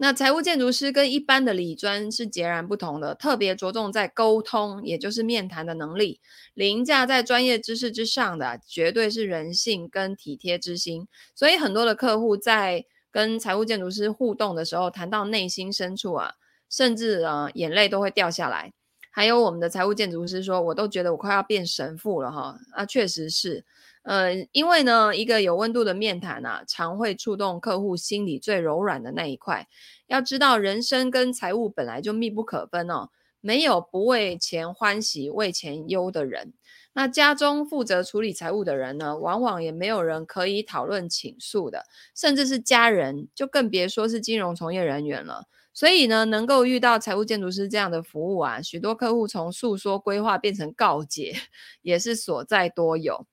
[0.01, 6.21] 那财务建筑师跟一般的理专是截然不同的，特别着重在沟通，也就是面谈的能力，
[6.53, 11.05] 凌驾在专业知识之上的，绝对是人性跟体贴之心。
[11.35, 16.31] 所以很多的客户在跟财务建筑师互动的时候，谈到内心深处啊，
[16.69, 18.71] 甚至啊眼泪都会掉下来。
[19.11, 22.57] 还有我们的财务建筑师说，我都觉得我快要变神父了哈。
[22.71, 23.65] 啊，确实是，
[24.03, 29.67] 呃，因为呢，一个有温度的面谈啊，常会触动客户心里最柔软的那一块。
[30.07, 33.09] 要知道，人生跟财务本来就密不可分哦，
[33.41, 36.53] 没有不为钱欢喜、为钱忧的人。
[36.93, 41.85] 那家中负责处理财务的人呢，往往也没有人可以讨论倾诉的，
[42.15, 45.45] 甚至是家人，就更别说是金融从业人员了。
[45.71, 51.35] 所以呢，能够遇到财务建筑师这样的服务啊，许多客户从诉说规划变成告解，
[51.83, 53.25] 也是所在多有。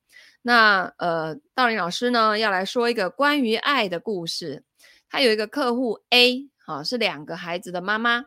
[0.46, 4.62] 那呃，道林老师呢，要来说一个关于爱的故事。
[5.09, 8.26] 他有一个客户 A，啊，是两个孩子的妈妈。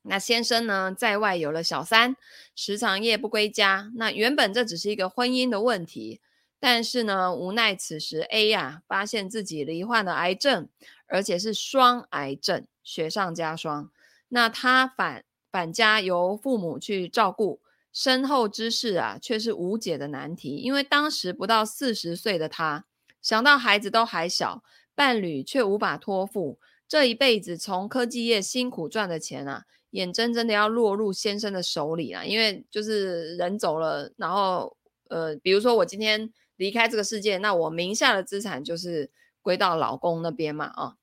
[0.00, 2.16] 那先生呢，在外有了小三，
[2.54, 3.92] 时常夜不归家。
[3.96, 6.22] 那原本这只是一个婚姻的问题，
[6.58, 10.70] 但是呢，无奈此时 A 呀，发现自己罹患了癌症，
[11.06, 13.90] 而且是双癌症，雪上加霜。
[14.28, 15.22] 那他返
[15.52, 17.60] 返家由父母去照顾，
[17.96, 20.56] 身后之事啊，却是无解的难题。
[20.56, 22.84] 因为当时不到四十岁的他，
[23.22, 24.62] 想到孩子都还小，
[24.94, 29.64] 伴侣却无法托付，这一辈子从科技业辛苦赚的钱啊。
[29.92, 34.76] 眼睁睁的要落入先生的手里啊，因为就是人走了，然后
[35.08, 40.96] 呃，比如说我今天离开这个世界，那我名下的资产就是归到老公那边嘛，啊，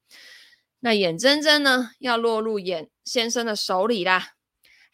[0.82, 4.34] 那眼睁睁呢要落入眼先生的手里啦。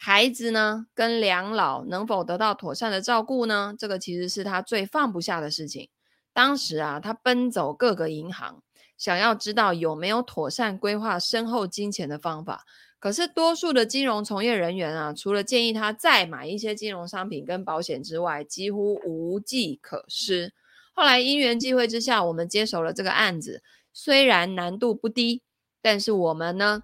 [0.02, 3.76] 孩子呢跟两老能否得到妥善的照顾呢？
[3.78, 5.90] 这个其实是他最放不下的事情。
[6.32, 8.64] 当时啊，他奔走各个银行，
[8.98, 12.66] 想要知道有没有妥善规划身后金钱的方法。
[12.98, 20.54] 可是，多数的金融从业人员啊，除了建议他再买一些金融商品跟保险之外，几乎无计可施。
[20.94, 23.62] 后来因缘际会之下，我们接手了这个案子，
[23.94, 25.44] 虽然难度不低，
[25.82, 26.84] 但是我们呢，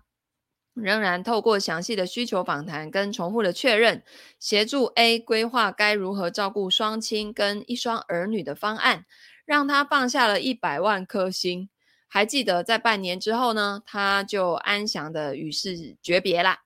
[0.76, 4.04] 仍然透过详细的需求访谈跟重复的确认，
[4.40, 9.06] 协助 A 规划该如何照顾双亲跟一双儿女的方案，
[9.46, 11.70] 让他放下了一百万颗心。
[12.08, 16.60] 还记得在半年之后呢，他就安详的与世诀别啦。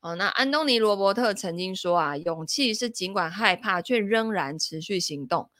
[0.00, 5.50] 哦，那安东尼罗伯特曾经说啊，勇气是尽管害怕却仍然持续行动。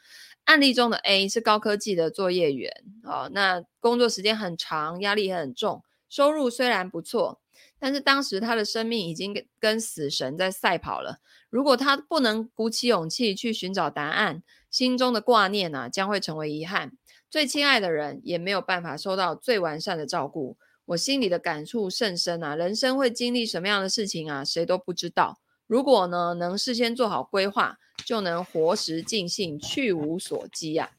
[0.44, 2.72] 案例中的 A 是高科技的作业员，
[3.02, 7.40] 哦，那工作时间很长，压力也很重，收入虽然不错，
[7.78, 11.18] 但是当时他的生命已经跟死神在赛跑了。
[11.50, 16.92] 如果他不能鼓起勇气去寻找答案，心中的挂念呢，将会成为遗憾。
[17.30, 20.56] 最亲爱的人也没有办法收到最完善的照顾，
[20.86, 22.54] 我心里的感触甚深啊！
[22.54, 24.44] 人生会经历什么样的事情啊？
[24.44, 25.40] 谁都不知道。
[25.66, 30.90] 如果呢，能事先做好规划，就能活时尽兴，去无所羁啊。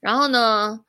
[0.00, 0.84] 然后呢，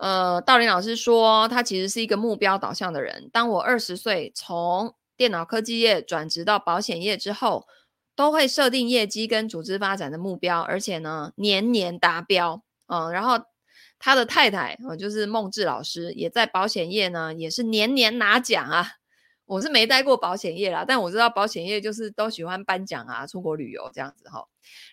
[0.00, 3.28] 呃，道林老师说，他其实是一个目标导向的人。
[3.32, 7.66] 当我二十岁从电脑科技业转职到保险业之后，
[8.16, 12.62] 都会设定业绩跟组织发展的目标，而且呢，年年达标。
[12.86, 13.44] 嗯，然后。
[14.02, 18.92] 他的太太，我，就是孟志老师，也在保险业呢，也是年年拿奖啊。
[19.50, 24.46] 我是没待过保险业啦，但我知道保险业就是都喜欢颁奖啊，出国旅游这样子哈。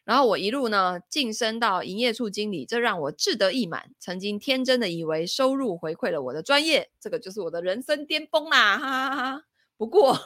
[0.04, 3.92] 然后我一路呢晋升到营业处经理，这让我志得意满。
[4.00, 9.44] 曾经天真的以为收入回馈了我的专业，这个就是我的人生巅峰啦，哈哈哈。
[9.78, 10.18] 不过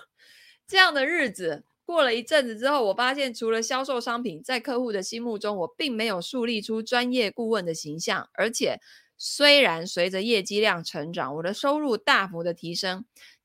[0.66, 1.66] 这样的日子。
[1.84, 8.30] 过了一阵子之后，我发现除了销售商品，在客户的心目中，我并没有树立出专业顾问的形象。
[8.32, 8.80] 而且，
[9.18, 13.04] 虽然随着业绩量成长，我的收入大幅的提升，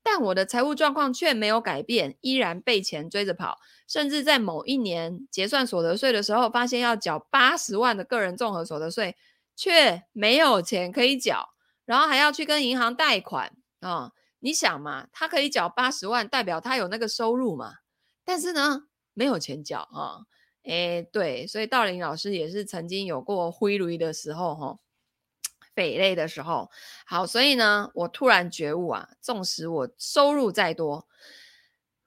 [0.09, 3.57] 但我的财务状况却没有改变，依然被钱追着跑。
[3.89, 9.17] 甚至在某一年结算所得税的时候，发现要缴八十万的个人综合所得税，
[9.53, 11.49] 却没有钱可以缴，
[11.83, 13.51] 然后还要去跟银行贷款
[13.81, 17.73] 啊、你想嘛，他可以缴八十万，代表他有那个收入嘛？
[18.23, 18.83] 但是呢，
[19.13, 20.23] 没有钱缴啊！
[20.63, 24.79] 诶，对，所以道林老师也是曾经有过挥泪的时候，哈，
[25.77, 26.69] 匪类的时候。
[27.05, 31.07] 好，所以呢，我突然觉悟啊，纵使我收入再多，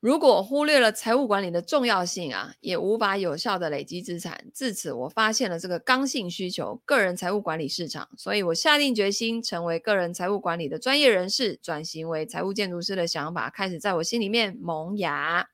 [0.01, 4.47] 如果忽略了财务管理的重要性啊，也无法有效的累积资产。
[4.53, 8.09] 自此，我发现了这个刚性需求——个人财务管理市场。
[8.17, 15.49] 所以我下定决心成为个人财务管理的专业人士，转型为财务建筑师的想法开始在我心里面萌芽。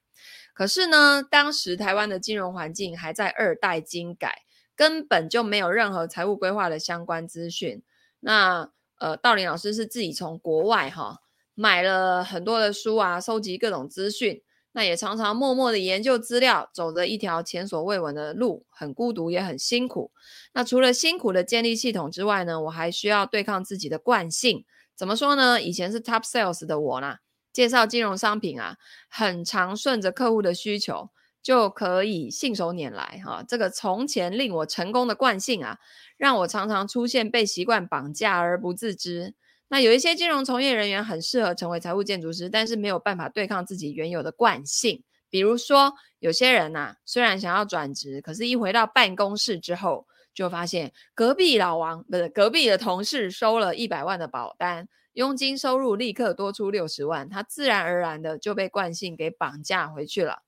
[0.55, 4.43] 可是呢，当时台湾的金融环境还在二代金改，
[4.75, 7.83] 根本就没有任何财务规划的相关资讯。
[8.27, 8.69] 那
[8.99, 11.21] 呃，道林老师是自己从国外哈
[11.55, 14.43] 买了很多的书啊，收集各种资讯。
[14.73, 20.11] 那也常常默默的研究资料，走着一条前所未闻的路，很孤独也很辛苦。
[20.55, 24.65] 那除了辛苦的建立系统之外呢，我还需要对抗自己的惯性。
[24.97, 25.63] 怎么说呢？
[25.63, 27.19] 以前是 top sales 的我呢。
[27.53, 28.77] 介绍金融商品啊，
[29.09, 31.11] 很常顺着客户的需求
[31.47, 33.45] 就可以信手拈来哈。
[33.47, 35.79] 这个从前令我成功的惯性啊，
[36.17, 39.33] 让我常常出现被习惯绑架而不自知。
[39.69, 45.05] 那有一些金融从业人员很适合成为财务建筑师，但是没有办法对抗自己原有的惯性。
[45.31, 54.89] 比如说，有些人呐、虽然想要转职，可是一回到办公室之后，就发现隔壁老王不是隔壁的同事收了一百万的保单。
[55.13, 60.43] 佣金收入立刻多出六十万，他自然而然的就被惯性给绑架回去了。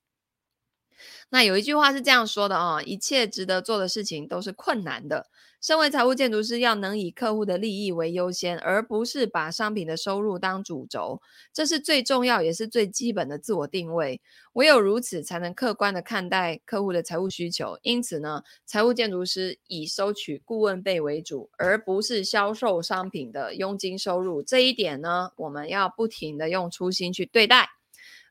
[1.30, 5.26] 那有一句话是这样说的啊，一切值得做的事情都是困难的。
[5.60, 11.20] 身为财务建筑师，要能以客户的利益为优先，而不是把商品的收入当主轴，
[11.52, 14.20] 这是最重要也是最基本的自我定位。
[14.52, 17.76] 唯有如此，才能客观的看待客户的财务需求。
[17.82, 24.40] 因此呢，财务建筑师以收取顾问费为主，而不是销售商品的佣金收入。
[24.40, 27.68] 这一点呢，我们要不停的用初心去对待。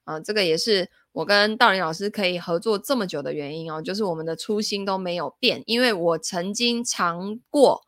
[0.05, 0.89] 啊、这个也是。
[1.17, 5.63] 我跟道林老师可以合作这么久的原因哦，就是我们的初心都没有变。
[5.65, 7.81] 因为我曾经尝过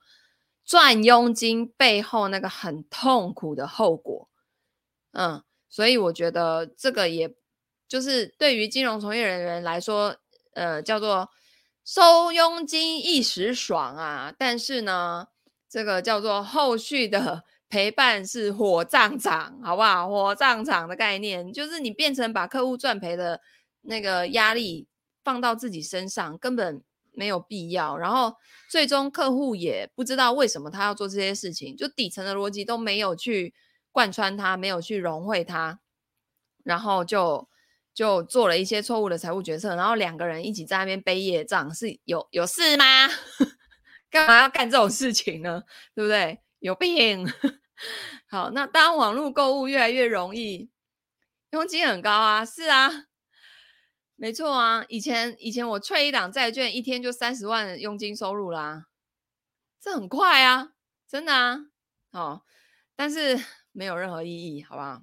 [0.66, 4.30] 赚佣金背后那个很痛苦的后果，
[5.12, 7.36] 嗯，所以我觉得这个也
[7.88, 10.16] 就是对于金融从业人员来说，
[10.56, 11.30] 呃，叫做
[11.86, 15.28] 收佣金一时爽啊，但是呢，
[15.70, 17.44] 这个叫做后续的。
[17.70, 20.10] 陪伴是火葬场，好不好？
[20.10, 23.40] 火葬场的概念就是你变成把客户赚赔的
[23.82, 24.88] 那个压力
[25.24, 27.96] 放到自己身上，根本没有必要。
[27.96, 28.36] 然后
[28.70, 33.54] 最终客户也不知道为什么他要做这些事情，就底层的逻辑都没有去
[33.92, 35.80] 贯穿他，没有去融会他，
[36.64, 37.48] 然后就
[37.94, 42.86] 就做了一些错误的财务决策，然后两个人一起在那边背业账，是有有事吗？
[44.10, 45.62] 干嘛要干这种事情呢？
[45.94, 46.40] 对不对？
[46.60, 47.28] 有病。
[48.30, 50.70] 好，那当网络购物越来越容易，
[51.52, 53.06] 佣金很高啊，是啊，
[54.16, 54.86] 没错啊。
[54.90, 58.86] 以前以前我催一档债券，一天就三十万佣金收入啦，
[59.82, 60.74] 这很快啊，
[61.08, 61.60] 真的啊。
[62.12, 62.46] 好，
[62.96, 63.40] 但是
[63.72, 65.02] 没有任何意义，好不好？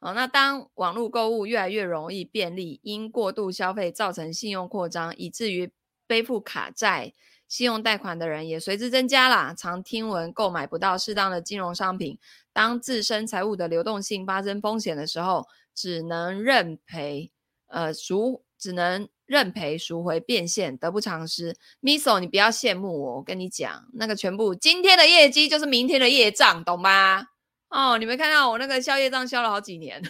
[0.00, 5.72] 好，那当网络购物越来越容易便利，因过度消费造成信用扩张，以至于
[6.06, 7.12] 背负卡债。
[7.48, 9.54] 信用贷款的人也随之增加啦。
[9.56, 12.18] 常听闻购买不到适当的金融商品，
[12.52, 17.32] 当自身财务的流动性发生风险的时候，只能认赔，
[17.68, 21.56] 呃赎，只能认赔赎回变现，得不偿失。
[21.80, 27.28] Miso，你不要羡慕我，我跟你讲，那个全部今天的业绩就是明天的业账，懂吗？
[27.70, 30.02] 哦，你没看到我那个消业障消了好几年，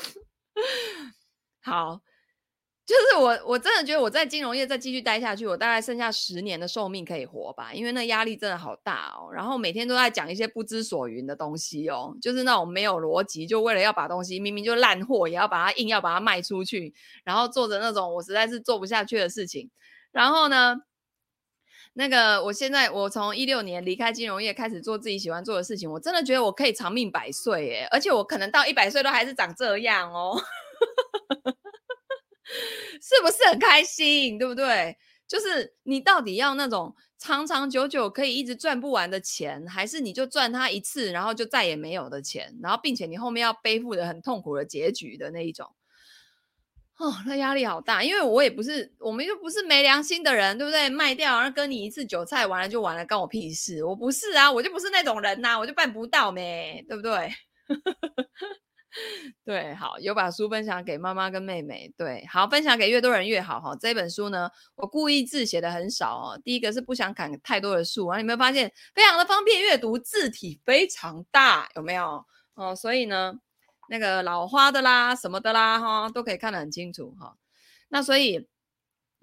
[1.62, 2.00] 好。
[2.86, 9.28] 就是我，我真的觉得我在金融业再继续待下去，我大概剩下十年的寿命可以活吧，因为那压力真的好大哦。
[9.32, 19.68] 然后每天都在讲一些不知所云的东西哦，就是那种没有逻辑，就为了要把东西明明就烂货，也要把它硬要把它卖出去，然后做着那种我实在是做不下去的事情。
[20.12, 20.76] 然后呢，
[21.94, 30.40] 那个我现在我从一六年离开金融业开始做自己喜欢做的事情，我真的觉得我可以长命百岁耶，而且我可能到一百岁都还是长这样哦。
[33.00, 34.96] 是不是很开心，对不对？
[35.26, 45.66] 就是你到底要那种长长久久可以一直赚不完的钱，还是你就赚它一次，然后就再也没有的钱，然后并且你后面要背负着很痛苦的结局的那一种？
[46.98, 50.88] 哦，那压力好大，因为我也不是，我们又不是没良心的人，对不对？
[50.88, 53.84] 卖掉，然后跟你一次韭菜，完了就完了，关我屁事！
[53.84, 57.30] 我不是啊，我就不是那种人呐、我就办不到咩，对不对？
[59.44, 61.92] 对，好，有把书分享给妈妈跟妹妹。
[61.96, 63.76] 对，好，分享给越多人越好哈。
[63.78, 66.40] 这本书呢，我故意字写的很少哦。
[66.42, 72.24] 第一个是不想砍太多的树啊，你有没有发现非常的方便阅读，字体非常大，有没有？
[72.54, 73.34] 哦，所以呢，
[73.88, 77.36] 那个老花的啦，什么的啦，哈，都可以看得很清楚哈。
[77.88, 78.48] 那所以，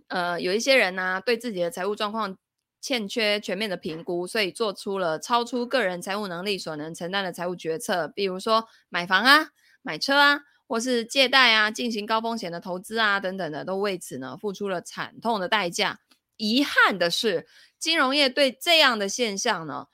[0.08, 2.38] 呃，有一些人呢，对自己的财务状况
[2.80, 9.50] 欠缺全面的评估，所以做出了超出个人财务能力所能承担的财务决策，比如说买房啊。
[9.84, 16.00] 买车啊，或是借贷啊，进行高风险的投资啊，等等的，都为此呢付出了惨痛的代价。
[16.38, 17.46] 遗憾的是，
[17.78, 19.86] 金融业对这样的现象呢，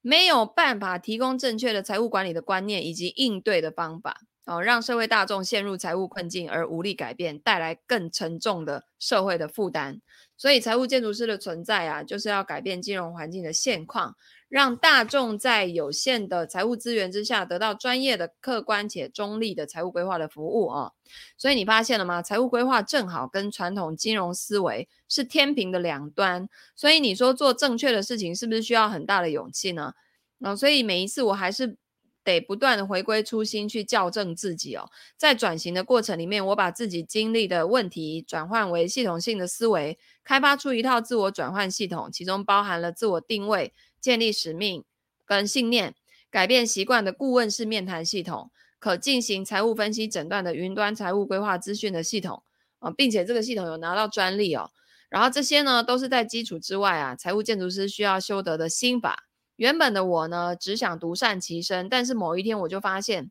[0.00, 10.00] 没有办法提供正确的财务管理的观念以及应对的方法，哦，让社会大众陷入财务困境而无力改变，带来更沉重的社会的负担。
[10.36, 14.16] 所以，财务建筑师的存在啊，就是要改变金融环境的现况。
[14.54, 20.92] 让大众在有限的财务资源之下，得到专业的、客观且中立的财务规划的服务哦。
[21.36, 22.22] 所以你发现了吗？
[22.22, 26.48] 财务规划正好跟传统金融思维是天平的两端。
[26.76, 29.94] 所以你说做正确的事情，是不是需要很大的勇气呢？
[30.38, 31.76] 哦，所以每一次我还是
[32.22, 34.88] 得不断的回归初心，去校正自己哦。
[35.16, 43.74] 在转型的过程里面，我把自己经历的问题转换为系统性的思维，开发出一套自我转换系统，其中包含了自我定位。
[44.04, 44.84] 建立使命
[45.24, 45.94] 跟信念，
[46.30, 52.42] 改变习惯的顾问式面谈系统，可进行财务分析诊断的云端财务规划资讯的系统
[52.80, 54.70] 啊，并且这个系统有拿到专利哦。
[55.08, 59.24] 然后这些呢，都是在基础之外啊，财务建筑师需要修得的心法。
[59.56, 63.30] 原本的我呢，只想独善其身，但是某一天我就发现，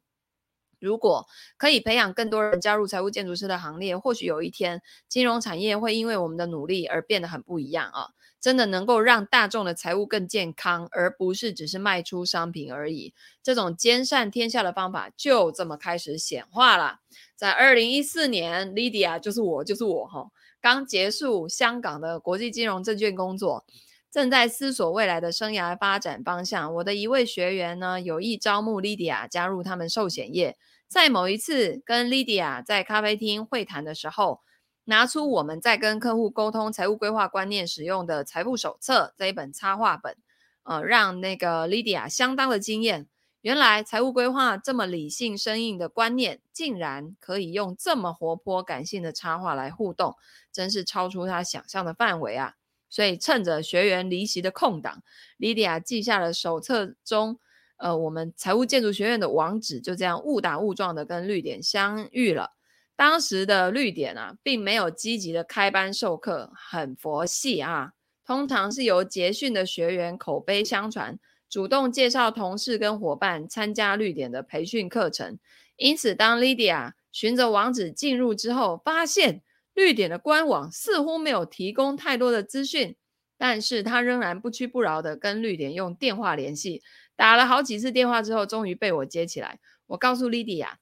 [0.79, 8.07] 如果可以培养更多人加入财务建筑师的行列，或许有一天金融产业会因为我们的努力而变得很不一样啊。
[8.43, 13.13] 真的能够让大众的财务更健康，而不是只是卖出商品而已。
[13.41, 16.99] 这种兼善天下的方法就这么开始显化了。
[17.37, 20.27] 在二零一四年，Lydia 就是我，就是我哈，
[20.59, 23.65] 刚结束香港的国际金融证券工作，
[24.11, 26.75] 正在思索未来的生涯发展方向。
[26.75, 30.57] 我的一位学员呢，有意招募 Lydia 加入他们寿险业。
[30.89, 34.41] 在某一次跟 Lydia 在咖啡厅会谈的时候，
[34.85, 40.17] 拿出我们在跟客户沟通财务规划观念使用的财务手册这一本插画本，
[40.63, 43.07] 呃，让那个 Lydia 相当的惊艳。
[43.41, 50.15] 原来财务规划这么理性生硬的观念，竟然可以用这么活泼感性的插画来互动，
[50.51, 52.55] 真是超出他想象的范围啊！
[52.89, 55.03] 所以趁着学员离席的空档
[55.39, 57.37] ，Lydia 记下了手册中，
[57.75, 62.51] 呃，我们财务建筑学院的网址，就这样误打误撞的跟绿点相遇了。
[62.95, 67.93] 当时的绿点啊，并没有积极的开班授课，很佛系啊。
[68.25, 71.19] 通常是由结训的学员口碑相传，
[71.49, 75.37] 主动介绍同事跟伙伴参加绿点的培训课程。
[75.75, 79.41] 因此，当 Lydia 循着网址进入之后，发现
[79.73, 82.95] 绿点的官网似乎没有提供太多的资讯，
[83.37, 86.81] 但是他仍然不屈不挠的跟绿点用电话联系，
[87.15, 89.59] 打了好几次电话之后，终于被我接起来。
[89.87, 90.75] 我告诉 Lydia。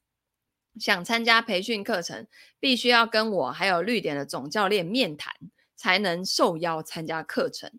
[0.82, 2.26] 想参加培训课程，
[2.60, 5.32] 必须要跟我还有绿点的总教练面谈，
[5.76, 7.72] 才能受邀参加课程。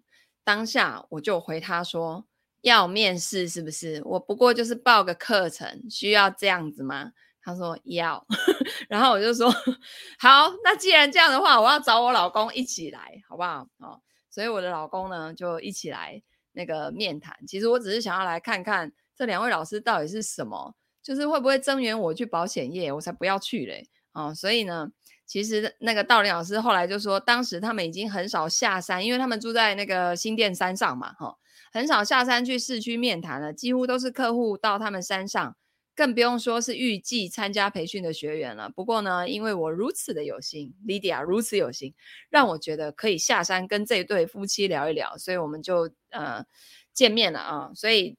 [0.44, 2.24] 当下我就回他说
[2.62, 4.00] ：“要面试是不是？
[4.05, 7.11] 我不过就是报个课程，需要这样子吗？”
[7.42, 8.24] 他说要，
[8.88, 9.50] 然后我就说
[10.20, 14.00] ：“好，那既然这样的话，我要找我老公一起来，好不好？”哦，
[14.30, 16.22] 所以我的老公呢就一起来
[16.53, 17.36] 那个面谈。
[17.48, 20.76] 其实我只是想要来看看这两位老师到底是什么。
[21.03, 23.88] 就是会不会增援我去保险业，我才不要去嘞！
[24.12, 24.92] 哦，所以呢，
[25.24, 31.36] 其实那个道林老师后来就说，当时他们已经很少下山，因为他们住在那个新店山上嘛，哈、哦，
[31.72, 35.57] 很少下山去市区面谈了，几乎都是客户到他们山上，
[35.96, 38.68] 更不用说是预计参加培训的学员了。
[38.68, 41.94] 不过呢，因为我如此的有心，Lydia 如此有心，
[42.28, 46.44] 让我觉得可以下山跟这对夫妻聊一聊，所以我们就呃
[46.92, 47.70] 见面了啊。
[47.74, 48.18] 所以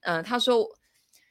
[0.00, 0.66] 呃，他说。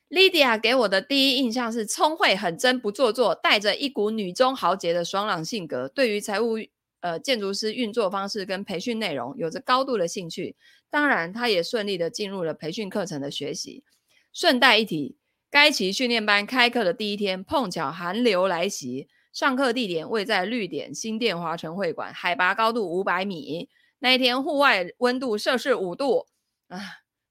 [0.10, 5.90] Lydia 给我的第一印象是聪慧、很真、不做作，带着一股女中豪杰的爽朗性格。
[5.90, 6.56] 对于财务
[7.02, 10.56] 呃建筑师运作方式跟培训内容有着高度的兴趣。
[10.90, 13.84] 当然，她也顺利的进入了培训课程的学习。
[14.32, 15.18] 顺带一提，
[15.52, 23.68] 该期训练班开课的第一天，碰巧寒流来袭，上课地点位在绿点新店华城会馆，海拔高度五百米。
[24.00, 26.28] 那一天户外温度摄氏五度
[26.70, 26.80] 啊。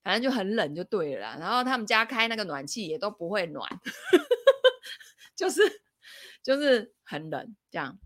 [0.06, 3.68] 反正就很冷就对了，然后他们家开那个暖气也都不会暖，
[5.34, 5.60] 就是
[6.44, 7.98] 就是很冷这样。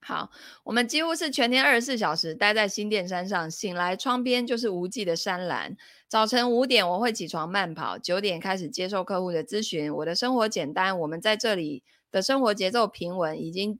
[0.00, 0.32] 好，
[0.64, 5.76] 我们几乎是全天二十四小时待在新店山上，醒来窗边就是无际的山岚。
[6.08, 9.94] 早晨五点我会起床慢跑，九点开始接受客户的咨询。
[9.94, 13.78] 我的生活简单，我们在这里的生活节奏平稳，已经。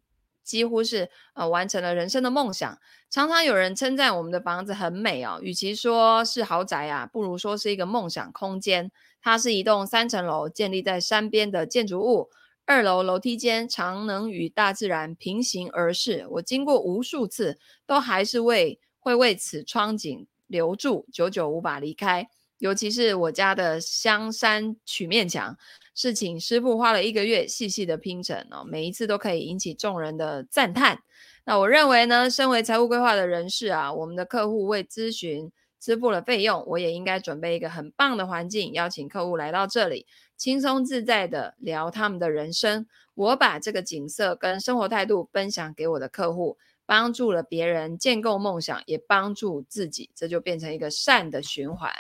[0.49, 2.79] 几乎是呃完成了人生的梦想。
[3.11, 8.91] 常常有人称赞我们的房子很美哦，与其说是豪宅啊，不如说是一个梦想空间。
[9.21, 12.31] 它是一栋三层楼建立在山边的建筑物，
[12.65, 16.27] 二楼楼梯间常能与大自然平行而视。
[16.31, 22.29] 我经过无数次，都还是为会为此窗景留住，久久无法离开。
[22.59, 25.57] 尤其是我家的香山曲面墙。
[26.01, 31.01] 是请师傅花了一个月细细的拼成哦，每一次都可以引起众人的赞叹。
[31.45, 42.87] 那我认为呢，身为财务规划的人士啊，我们的客户为咨询支付了费用，我也应该准备一个很棒的环境，邀请客户来到这里，轻松自在的聊他们的人生。
[43.17, 51.93] 我把这个景色跟生活态度分享给我的客户，帮助了别人建构梦想，也帮助自己，这就变成一个善的循环。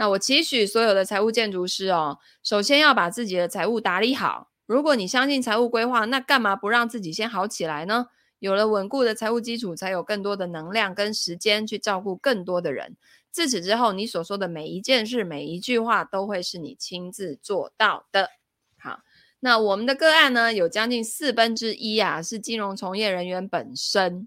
[0.00, 4.50] 那我期许所有的财务建筑师哦，首先要把自己的财务打理好。
[4.64, 8.06] 如果你相信财务规划，那干嘛不让自己先好起来呢？
[8.38, 12.96] 有了稳固的财务基础，才有更多的能量跟时间去照顾更多的人。
[13.30, 18.30] 自此之后，你所说的每一件事、每一句话，都会是你亲自做到的。
[18.78, 19.00] 好，
[19.40, 24.26] 那我们的个案呢，有将近四分之一啊，是金融从业人员本身。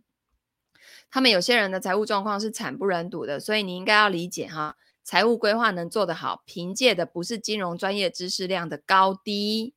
[1.10, 4.78] 他们有些人的财务状况是惨不忍睹的，所以你应该要理解哈。
[5.04, 9.74] 财务规划能做得好，凭借的不是金融专业知识量的高低，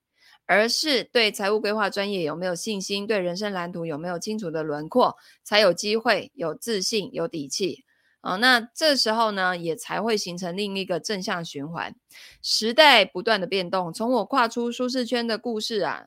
[0.46, 7.84] 而是对财务规划专业有没有信心，对人生蓝图有没有清楚的轮廓，才有机会有自信、有底气。
[8.22, 11.94] 哦，那这时候呢，也才会形成另一个正向循环。
[12.42, 16.06] 时代不断的变动，从我跨出舒适圈的故事啊，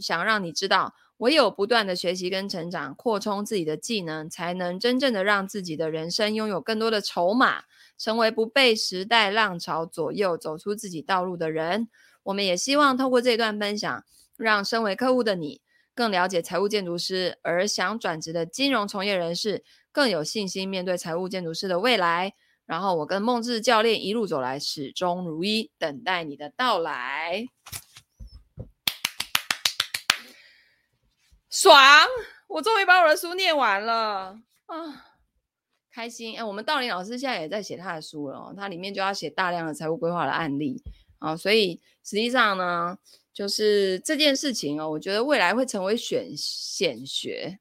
[0.00, 7.62] 想让你知道，唯有不断的学习跟成长，扩充自己的技能，才能真正的让自己的人生拥有更多的筹码。
[7.98, 11.86] 成为不被时代浪潮左右、走出自己道路的人。
[12.22, 14.02] 我们也希望透过这段分享，
[14.38, 15.60] 让身为客户的你
[15.94, 19.62] 更了解财务建筑师，而想转职的金融从业人士
[19.92, 22.32] 更有信心面对财务建筑师的未来。
[22.64, 27.44] 然后我跟梦志教练一路走来，始终如一，等待你的到来。
[31.50, 31.76] 爽！
[32.46, 35.06] 我终于把我的书念完了啊！
[35.92, 40.80] 开心哎，我们道林老师现在也在写他的书了哦，他里面就要写大量的财务规划的案例
[41.18, 42.96] 啊，所以实际上呢，
[43.32, 47.58] 就是这件事情哦，我觉得未来会成为选显学，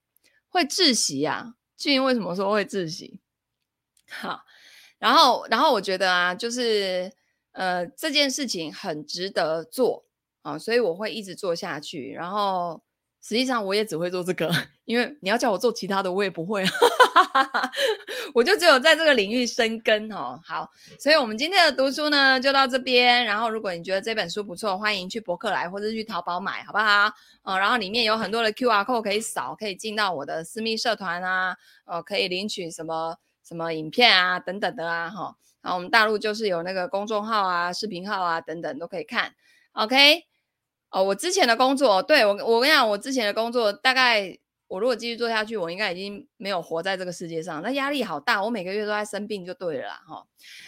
[0.47, 1.55] 会窒息啊。
[1.75, 3.19] 至于为什么说会窒息？
[4.09, 4.43] 好，
[4.99, 7.11] 然后然后我觉得啊，就是
[7.53, 10.05] 呃这件事情很值得做
[10.43, 12.11] 啊，所以我会一直做下去。
[12.11, 12.81] 然后
[13.29, 14.51] 实际上我也只会做这个，
[14.85, 16.65] 因为你要叫我做其他的，我也不会。
[18.33, 20.39] 我就只有在这个领域生根哦。
[20.43, 20.67] 好，
[20.99, 23.23] 所以我们今天的读书呢就到这边。
[23.23, 27.13] 然后，如果你觉得这本书不错，欢迎去博客来或者去淘宝买，好不好？
[27.43, 31.55] 哦，然后里面有很多的 QR code 可以扫，可以进到我的私密社团啊，
[31.85, 33.15] 哦，可以领取什么
[33.47, 35.35] 什么影片啊等等的啊，哈。
[35.61, 39.35] 然后我们大陆就是有那个公众号啊、视频号啊等等都可以看。
[39.73, 40.25] OK，
[40.91, 44.37] 哦，我之前的工作，对，我我跟你讲，我之前的工作大概。
[44.69, 50.23] 我如果继续做下去，我应该已经没有活在这个世界上，那压力好大，我每个月都在生病就对了啦，哈。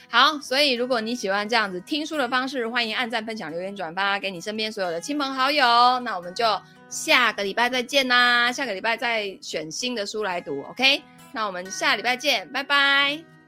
[0.10, 5.64] 好，所以如果你喜欢这样子听书的方式，欢迎按赞、分享、留言、转发给你身边所有的亲朋好友。
[6.00, 6.44] 那我们就
[6.90, 11.04] 下个礼拜再见啦，下个礼拜再选新的书来读，OK？
[11.32, 13.41] 那我们下礼拜见，拜拜。